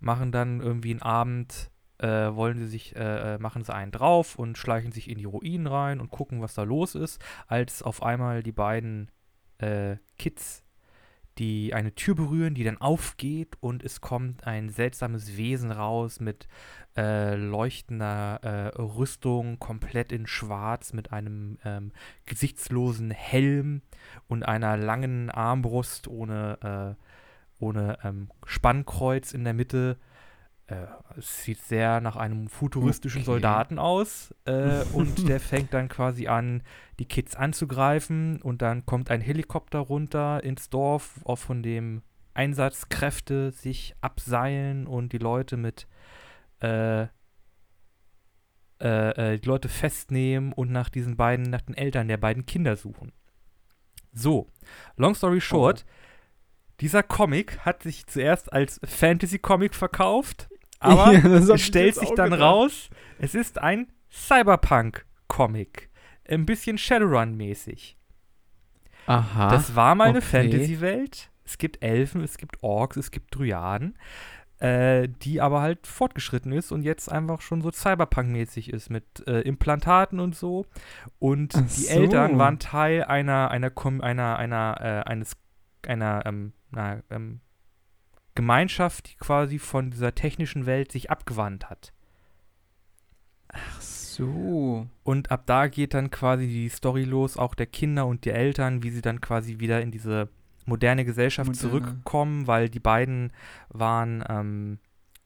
[0.00, 4.36] machen dann irgendwie einen Abend, äh, wollen sie sich, äh, äh, machen sie einen drauf
[4.36, 8.02] und schleichen sich in die Ruinen rein und gucken, was da los ist, als auf
[8.02, 9.10] einmal die beiden
[9.58, 10.66] äh, Kids
[11.38, 16.48] die eine Tür berühren, die dann aufgeht und es kommt ein seltsames Wesen raus mit
[16.96, 21.92] äh, leuchtender äh, Rüstung, komplett in Schwarz, mit einem ähm,
[22.24, 23.82] gesichtslosen Helm
[24.28, 29.98] und einer langen Armbrust ohne, äh, ohne ähm, Spannkreuz in der Mitte.
[30.66, 30.86] Äh,
[31.16, 33.26] es sieht sehr nach einem futuristischen Okay.
[33.26, 36.62] Soldaten aus äh, und der fängt dann quasi an,
[36.98, 42.02] die Kids anzugreifen und dann kommt ein Helikopter runter ins Dorf, auch von dem
[42.34, 45.86] Einsatzkräfte sich abseilen und die Leute mit
[46.60, 47.06] äh,
[48.78, 52.76] äh, äh, die Leute festnehmen und nach diesen beiden, nach den Eltern der beiden Kinder
[52.76, 53.12] suchen.
[54.12, 54.50] So,
[54.96, 55.86] long story short,
[56.80, 60.50] dieser Comic hat sich zuerst als Fantasy-Comic verkauft,
[60.86, 62.42] aber Ja, es stellt sich dann gedacht.
[62.42, 65.90] raus, es ist ein Cyberpunk-Comic.
[66.28, 67.96] Ein bisschen Shadowrun-mäßig.
[69.06, 69.50] Aha.
[69.50, 70.42] Das war mal eine okay.
[70.42, 71.30] Fantasy-Welt.
[71.44, 73.96] Es gibt Elfen, es gibt Orks, es gibt Dryaden,
[74.58, 79.42] äh, die aber halt fortgeschritten ist und jetzt einfach schon so Cyberpunk-mäßig ist mit äh,
[79.42, 80.66] Implantaten und so.
[81.20, 81.92] Und Ach die so.
[81.92, 83.70] Eltern waren Teil einer, einer,
[84.02, 85.36] einer, einer, äh, eines,
[85.86, 87.40] einer, ähm, na, ähm,
[88.36, 91.92] Gemeinschaft, die quasi von dieser technischen Welt sich abgewandt hat.
[93.48, 94.86] Ach so.
[95.02, 98.82] Und ab da geht dann quasi die Story los, auch der Kinder und die Eltern,
[98.82, 100.28] wie sie dann quasi wieder in diese
[100.64, 101.60] moderne Gesellschaft Moderne.
[101.70, 103.32] zurückkommen, weil die beiden
[103.68, 104.78] waren ähm,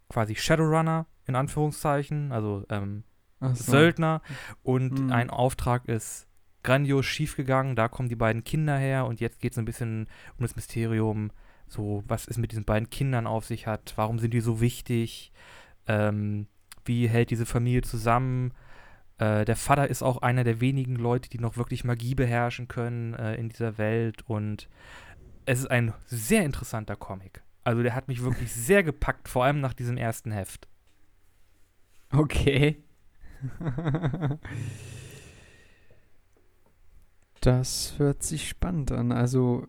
[0.08, 3.04] quasi Shadowrunner, in Anführungszeichen, also ähm,
[3.40, 3.72] so.
[3.72, 4.22] Söldner.
[4.62, 5.12] Und Mhm.
[5.12, 6.26] ein Auftrag ist
[6.62, 10.42] grandios schiefgegangen, da kommen die beiden Kinder her und jetzt geht es ein bisschen um
[10.42, 11.30] das Mysterium,
[11.70, 15.32] so was es mit diesen beiden Kindern auf sich hat, warum sind die so wichtig,
[15.86, 16.46] ähm,
[16.84, 18.52] wie hält diese Familie zusammen.
[19.18, 23.14] Äh, der Vater ist auch einer der wenigen Leute, die noch wirklich Magie beherrschen können
[23.14, 24.68] äh, in dieser Welt und
[25.46, 27.42] es ist ein sehr interessanter Comic.
[27.64, 30.68] Also der hat mich wirklich sehr gepackt, vor allem nach diesem ersten Heft.
[32.12, 32.82] Okay.
[37.40, 39.12] Das hört sich spannend an.
[39.12, 39.66] Also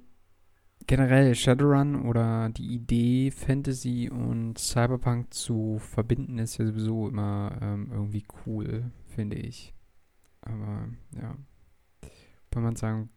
[0.87, 7.89] generell Shadowrun oder die Idee, Fantasy und Cyberpunk zu verbinden, ist ja sowieso immer ähm,
[7.91, 9.73] irgendwie cool, finde ich.
[10.41, 11.35] Aber ja,
[12.51, 13.09] wenn man sagen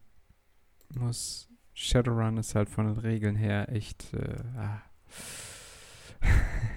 [0.97, 4.81] muss, Shadowrun ist halt von den Regeln her echt äh, ah.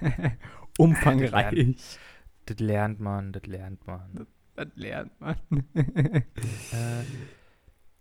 [0.78, 1.76] umfangreich.
[2.46, 4.26] Das lernt man, das lernt man.
[4.56, 5.36] Das lernt man.
[6.72, 7.04] Äh,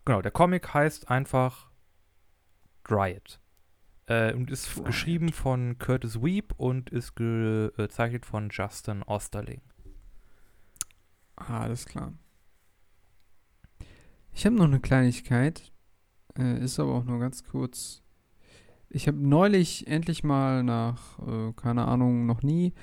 [0.05, 1.66] genau, der Comic heißt einfach
[2.87, 3.39] Dryad.
[4.07, 4.85] Äh, und ist Dryad.
[4.85, 9.61] geschrieben von Curtis Weep und ist gezeichnet von Justin Osterling.
[11.35, 12.13] Ah, alles klar.
[14.33, 15.71] Ich habe noch eine Kleinigkeit.
[16.37, 18.01] Äh, ist aber auch nur ganz kurz.
[18.89, 22.73] Ich habe neulich endlich mal nach, äh, keine Ahnung, noch nie,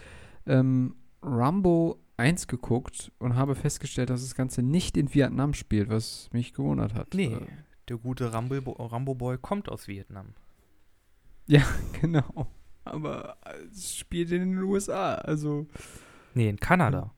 [0.46, 6.28] ähm, Rambo 1 geguckt und habe festgestellt, dass das Ganze nicht in Vietnam spielt, was
[6.32, 7.14] mich gewundert hat.
[7.14, 7.46] Nee, Äh,
[7.89, 10.35] der gute Rambo, Rambo Boy kommt aus Vietnam.
[12.01, 12.47] genau.
[12.85, 15.14] Aber äh, es spielt in den USA.
[15.16, 15.66] Also,
[16.35, 17.12] Nee, in Kanada.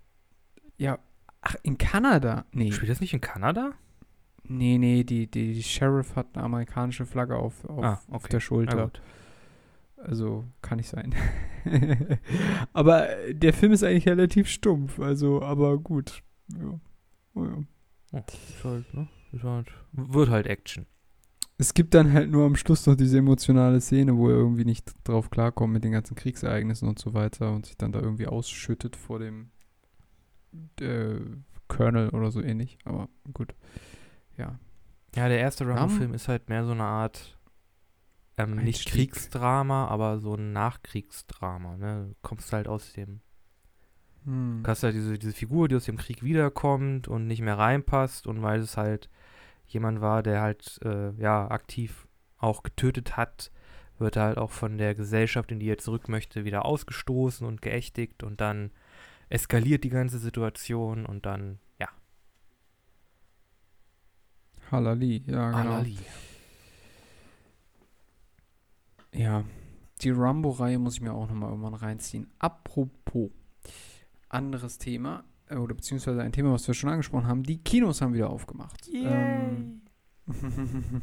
[0.78, 0.98] ja.
[1.42, 2.44] Ach, in Kanada?
[2.50, 2.72] Nee.
[2.72, 3.72] Spielt das nicht in Kanada?
[4.42, 8.28] Nee, nee, die, die, die Sheriff hat eine amerikanische Flagge auf, auf, Ah, auf okay.
[8.30, 8.90] der Na Schulter.
[9.96, 11.14] Also kann nicht sein.
[12.72, 16.22] aber äh, der Film ist eigentlich relativ stumpf, also, aber gut.
[16.48, 16.80] Ja.
[17.34, 17.58] Oh, ja.
[18.12, 18.22] Oh,
[18.64, 19.08] halt, ne?
[19.42, 20.86] Halt, wird halt Action.
[21.58, 24.92] Es gibt dann halt nur am Schluss noch diese emotionale Szene, wo er irgendwie nicht
[25.04, 28.94] drauf klarkommt mit den ganzen Kriegsereignissen und so weiter und sich dann da irgendwie ausschüttet
[28.94, 29.50] vor dem
[30.80, 31.16] äh,
[31.68, 32.78] Colonel oder so ähnlich.
[32.84, 33.54] Aber gut.
[34.36, 34.58] Ja.
[35.14, 37.38] Ja, der erste Ram- Rambo-Film ist halt mehr so eine Art,
[38.36, 38.86] ähm, nicht.
[38.86, 42.08] Kriegsdrama, aber so ein Nachkriegsdrama, ne?
[42.10, 43.20] Du kommst halt aus dem
[44.26, 44.60] Hm.
[44.62, 48.26] Du hast halt diese, diese Figur, die aus dem Krieg wiederkommt und nicht mehr reinpasst
[48.26, 49.08] und weil es halt
[49.68, 52.06] jemand war, der halt äh, ja aktiv
[52.38, 53.50] auch getötet hat,
[53.98, 57.62] wird er halt auch von der Gesellschaft, in die er zurück möchte, wieder ausgestoßen und
[57.62, 58.70] geächtigt und dann
[59.28, 61.88] eskaliert die ganze Situation und dann, ja,
[64.70, 65.74] Halali, ja, genau.
[65.74, 65.98] Alali.
[69.14, 69.44] Ja,
[70.02, 72.28] die Rambo-Reihe muss ich mir auch nochmal irgendwann reinziehen.
[72.38, 73.30] Apropos,
[74.36, 78.14] anderes Thema, äh, oder beziehungsweise ein Thema, was wir schon angesprochen haben, die Kinos haben
[78.14, 78.88] wieder aufgemacht.
[78.92, 79.82] Ähm,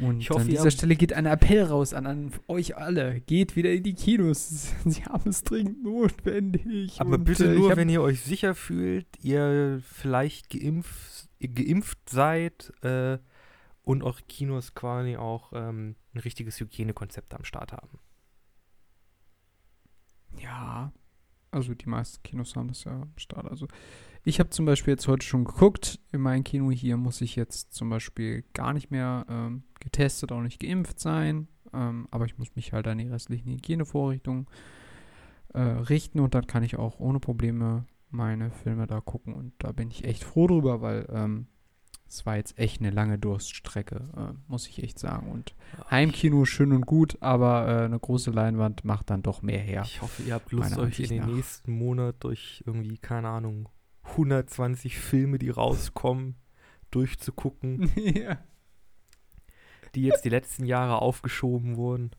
[0.00, 3.20] und Ich hoffe, an dieser Stelle geht ein Appell raus an, an euch alle.
[3.20, 4.72] Geht wieder in die Kinos.
[4.84, 7.00] Sie haben es dringend notwendig.
[7.00, 11.98] Aber Und, bitte äh, nur, hab- wenn ihr euch sicher fühlt, ihr vielleicht geimpft, geimpft
[12.10, 13.18] seid äh,
[13.82, 17.98] und eure Kinos quasi auch ähm, ein richtiges Hygienekonzept am Start haben.
[20.38, 20.92] Ja,
[21.56, 23.50] also die meisten Kinos haben das ja am Start.
[23.50, 23.66] Also
[24.24, 25.98] ich habe zum Beispiel jetzt heute schon geguckt.
[26.12, 30.42] In meinem Kino hier muss ich jetzt zum Beispiel gar nicht mehr ähm, getestet, auch
[30.42, 31.48] nicht geimpft sein.
[31.72, 34.46] Ähm, aber ich muss mich halt an die restlichen Hygienevorrichtungen
[35.54, 39.32] äh, richten und dann kann ich auch ohne Probleme meine Filme da gucken.
[39.32, 41.46] Und da bin ich echt froh drüber, weil ähm,
[42.08, 45.30] es war jetzt echt eine lange Durststrecke, äh, muss ich echt sagen.
[45.30, 45.54] Und
[45.90, 49.82] Heimkino schön und gut, aber äh, eine große Leinwand macht dann doch mehr her.
[49.84, 51.26] Ich hoffe, ihr habt Lust, euch in den nach.
[51.26, 53.68] nächsten Monat durch irgendwie, keine Ahnung,
[54.04, 56.36] 120 Filme, die rauskommen,
[56.90, 58.38] durchzugucken, ja.
[59.94, 62.12] die jetzt die letzten Jahre aufgeschoben wurden.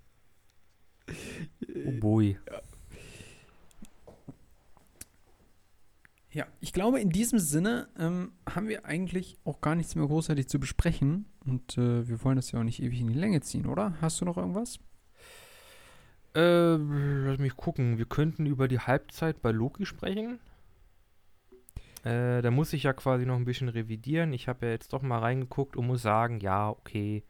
[1.86, 2.38] Oh boy.
[2.52, 2.62] Ja,
[6.60, 10.60] ich glaube, in diesem Sinne ähm, haben wir eigentlich auch gar nichts mehr großartig zu
[10.60, 11.26] besprechen.
[11.46, 13.96] Und äh, wir wollen das ja auch nicht ewig in die Länge ziehen, oder?
[14.02, 14.80] Hast du noch irgendwas?
[16.36, 17.98] Äh, lass mich gucken.
[17.98, 20.40] Wir könnten über die Halbzeit bei Loki sprechen.
[22.04, 24.34] Äh, da muss ich ja quasi noch ein bisschen revidieren.
[24.34, 27.24] Ich habe ja jetzt doch mal reingeguckt und muss sagen, ja, okay,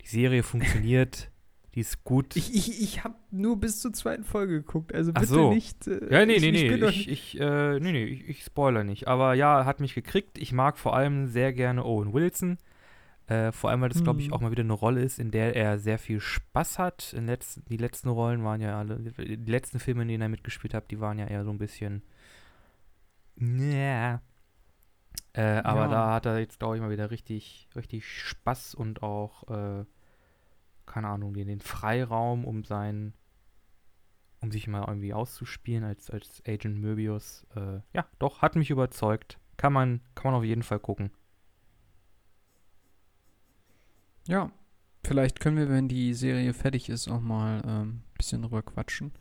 [0.00, 1.30] die Serie funktioniert,
[1.74, 2.36] die ist gut.
[2.36, 5.52] Ich, ich, ich habe nur bis zur zweiten Folge geguckt, also bitte so.
[5.52, 5.86] nicht.
[5.86, 9.08] Äh, ja, nee, ich, nee, nee, ich, ich, äh, nee, nee, ich, ich spoiler nicht.
[9.08, 10.36] Aber ja, hat mich gekriegt.
[10.38, 12.58] Ich mag vor allem sehr gerne Owen Wilson.
[13.28, 14.32] Äh, vor allem, weil das, glaube ich, Hm.
[14.34, 17.14] auch mal wieder eine Rolle ist, in der er sehr viel Spaß hat.
[17.16, 20.74] In letzten, die letzten Rollen waren ja alle, die letzten Filme, in denen er mitgespielt
[20.74, 22.02] hat, die waren ja eher so ein bisschen.
[23.36, 24.20] Ja.
[25.34, 25.88] Äh, aber Ja.
[25.88, 29.84] da hat er jetzt, glaube ich, mal wieder richtig, richtig Spaß und auch, äh,
[30.86, 33.14] keine Ahnung, den, den Freiraum, um sein,
[34.40, 37.46] um sich mal irgendwie auszuspielen als, als Agent Möbius.
[37.54, 39.38] Äh, ja, doch, hat mich überzeugt.
[39.56, 41.10] Kann man, kann man auf jeden Fall gucken.
[44.26, 44.50] Ja,
[45.04, 49.12] vielleicht können wir, wenn die Serie fertig ist, auch mal ein ähm, bisschen drüber quatschen.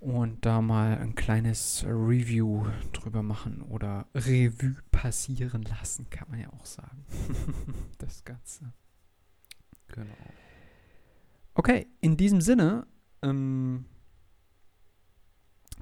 [0.00, 6.48] Und da mal ein kleines Review drüber machen oder Revue passieren lassen, kann man ja
[6.50, 7.04] auch sagen.
[7.98, 8.72] das Ganze.
[9.92, 10.14] Genau.
[11.54, 12.86] Okay, in diesem Sinne
[13.22, 13.84] ähm,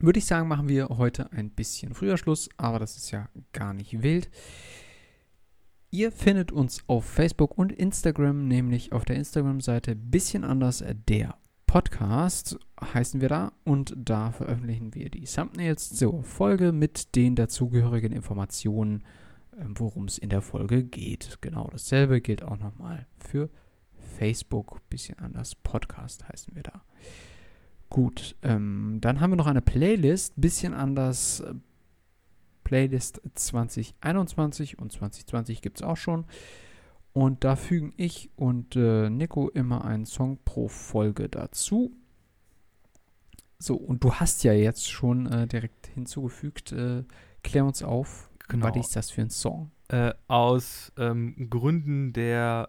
[0.00, 3.74] würde ich sagen, machen wir heute ein bisschen früher Schluss, aber das ist ja gar
[3.74, 4.30] nicht wild.
[5.90, 12.58] Ihr findet uns auf Facebook und Instagram, nämlich auf der Instagram-Seite bisschen anders der Podcast
[12.80, 19.04] heißen wir da und da veröffentlichen wir die Thumbnails zur Folge mit den dazugehörigen Informationen,
[19.58, 21.38] ähm, worum es in der Folge geht.
[21.42, 23.50] Genau dasselbe gilt auch nochmal für
[24.18, 26.82] Facebook, bisschen anders Podcast heißen wir da.
[27.88, 31.40] Gut, ähm, dann haben wir noch eine Playlist, bisschen anders.
[31.40, 31.54] äh,
[32.64, 36.26] Playlist 2021 und 2020 gibt es auch schon.
[37.14, 41.92] Und da fügen ich und äh, Nico immer einen Song pro Folge dazu.
[43.58, 46.72] So, und du hast ja jetzt schon äh, direkt hinzugefügt.
[46.72, 47.04] Äh,
[47.42, 48.66] klär uns auf, Genau.
[48.66, 49.70] was ist das für ein Song?
[49.88, 52.68] Äh, aus ähm, Gründen der,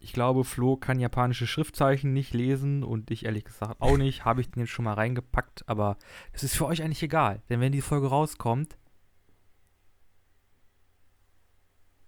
[0.00, 4.40] ich glaube, Flo kann japanische Schriftzeichen nicht lesen und ich ehrlich gesagt auch nicht, habe
[4.40, 5.96] ich den jetzt schon mal reingepackt, aber
[6.32, 8.76] es ist für euch eigentlich egal, denn wenn die Folge rauskommt.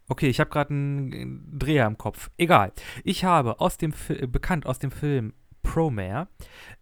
[0.09, 2.31] Okay, ich habe gerade einen Dreher im Kopf.
[2.37, 2.73] Egal.
[3.05, 6.27] Ich habe aus dem Fi- äh, bekannt aus dem Film Promare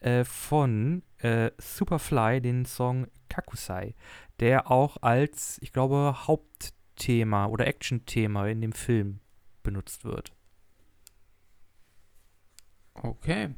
[0.01, 3.95] äh, von äh, Superfly den Song Kakusai,
[4.41, 9.21] der auch als, ich glaube, Hauptthema oder Action-Thema in dem Film
[9.63, 10.33] benutzt wird.
[13.03, 13.55] Okay.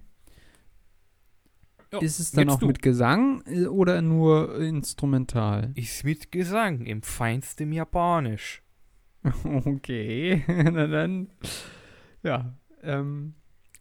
[1.92, 2.66] Ja, ist es dann auch du.
[2.66, 5.72] mit Gesang äh, oder nur instrumental?
[5.74, 8.62] Ist mit Gesang im feinstem Japanisch.
[9.44, 11.28] Okay, na dann.
[12.22, 13.34] Ja, ähm,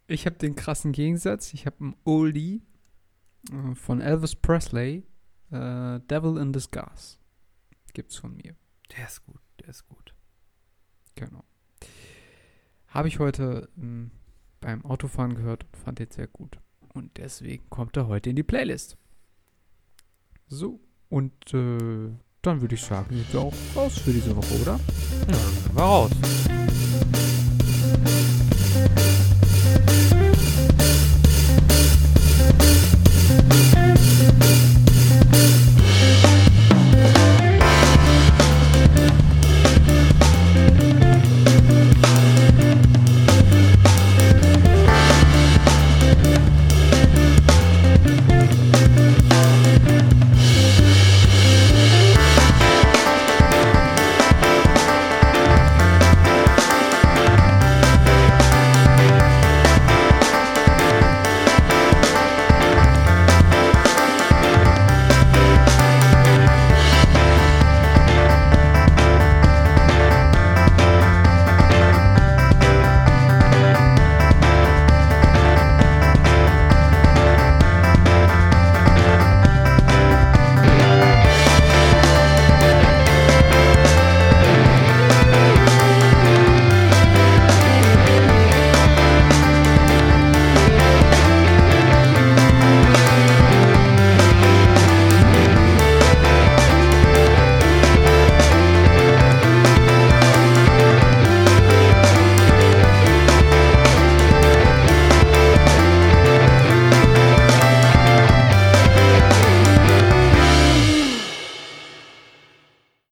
[0.06, 1.54] ich habe den krassen Gegensatz.
[1.54, 2.62] Ich habe einen Oldie
[3.50, 5.06] äh, von Elvis Presley,
[5.50, 7.16] äh, Devil in Disguise.
[7.94, 8.54] Gibt's von mir.
[8.94, 10.14] Der ist gut, der ist gut.
[11.14, 11.44] Genau.
[12.88, 14.10] Habe ich heute ähm,
[14.60, 16.58] beim Autofahren gehört und fand den sehr gut.
[16.92, 18.96] Und deswegen kommt er heute in die Playlist.
[20.48, 22.10] So, und äh,
[22.42, 24.80] dann würde ich sagen, sind auch raus für diese Woche, oder?
[25.28, 26.10] Ja, wir raus.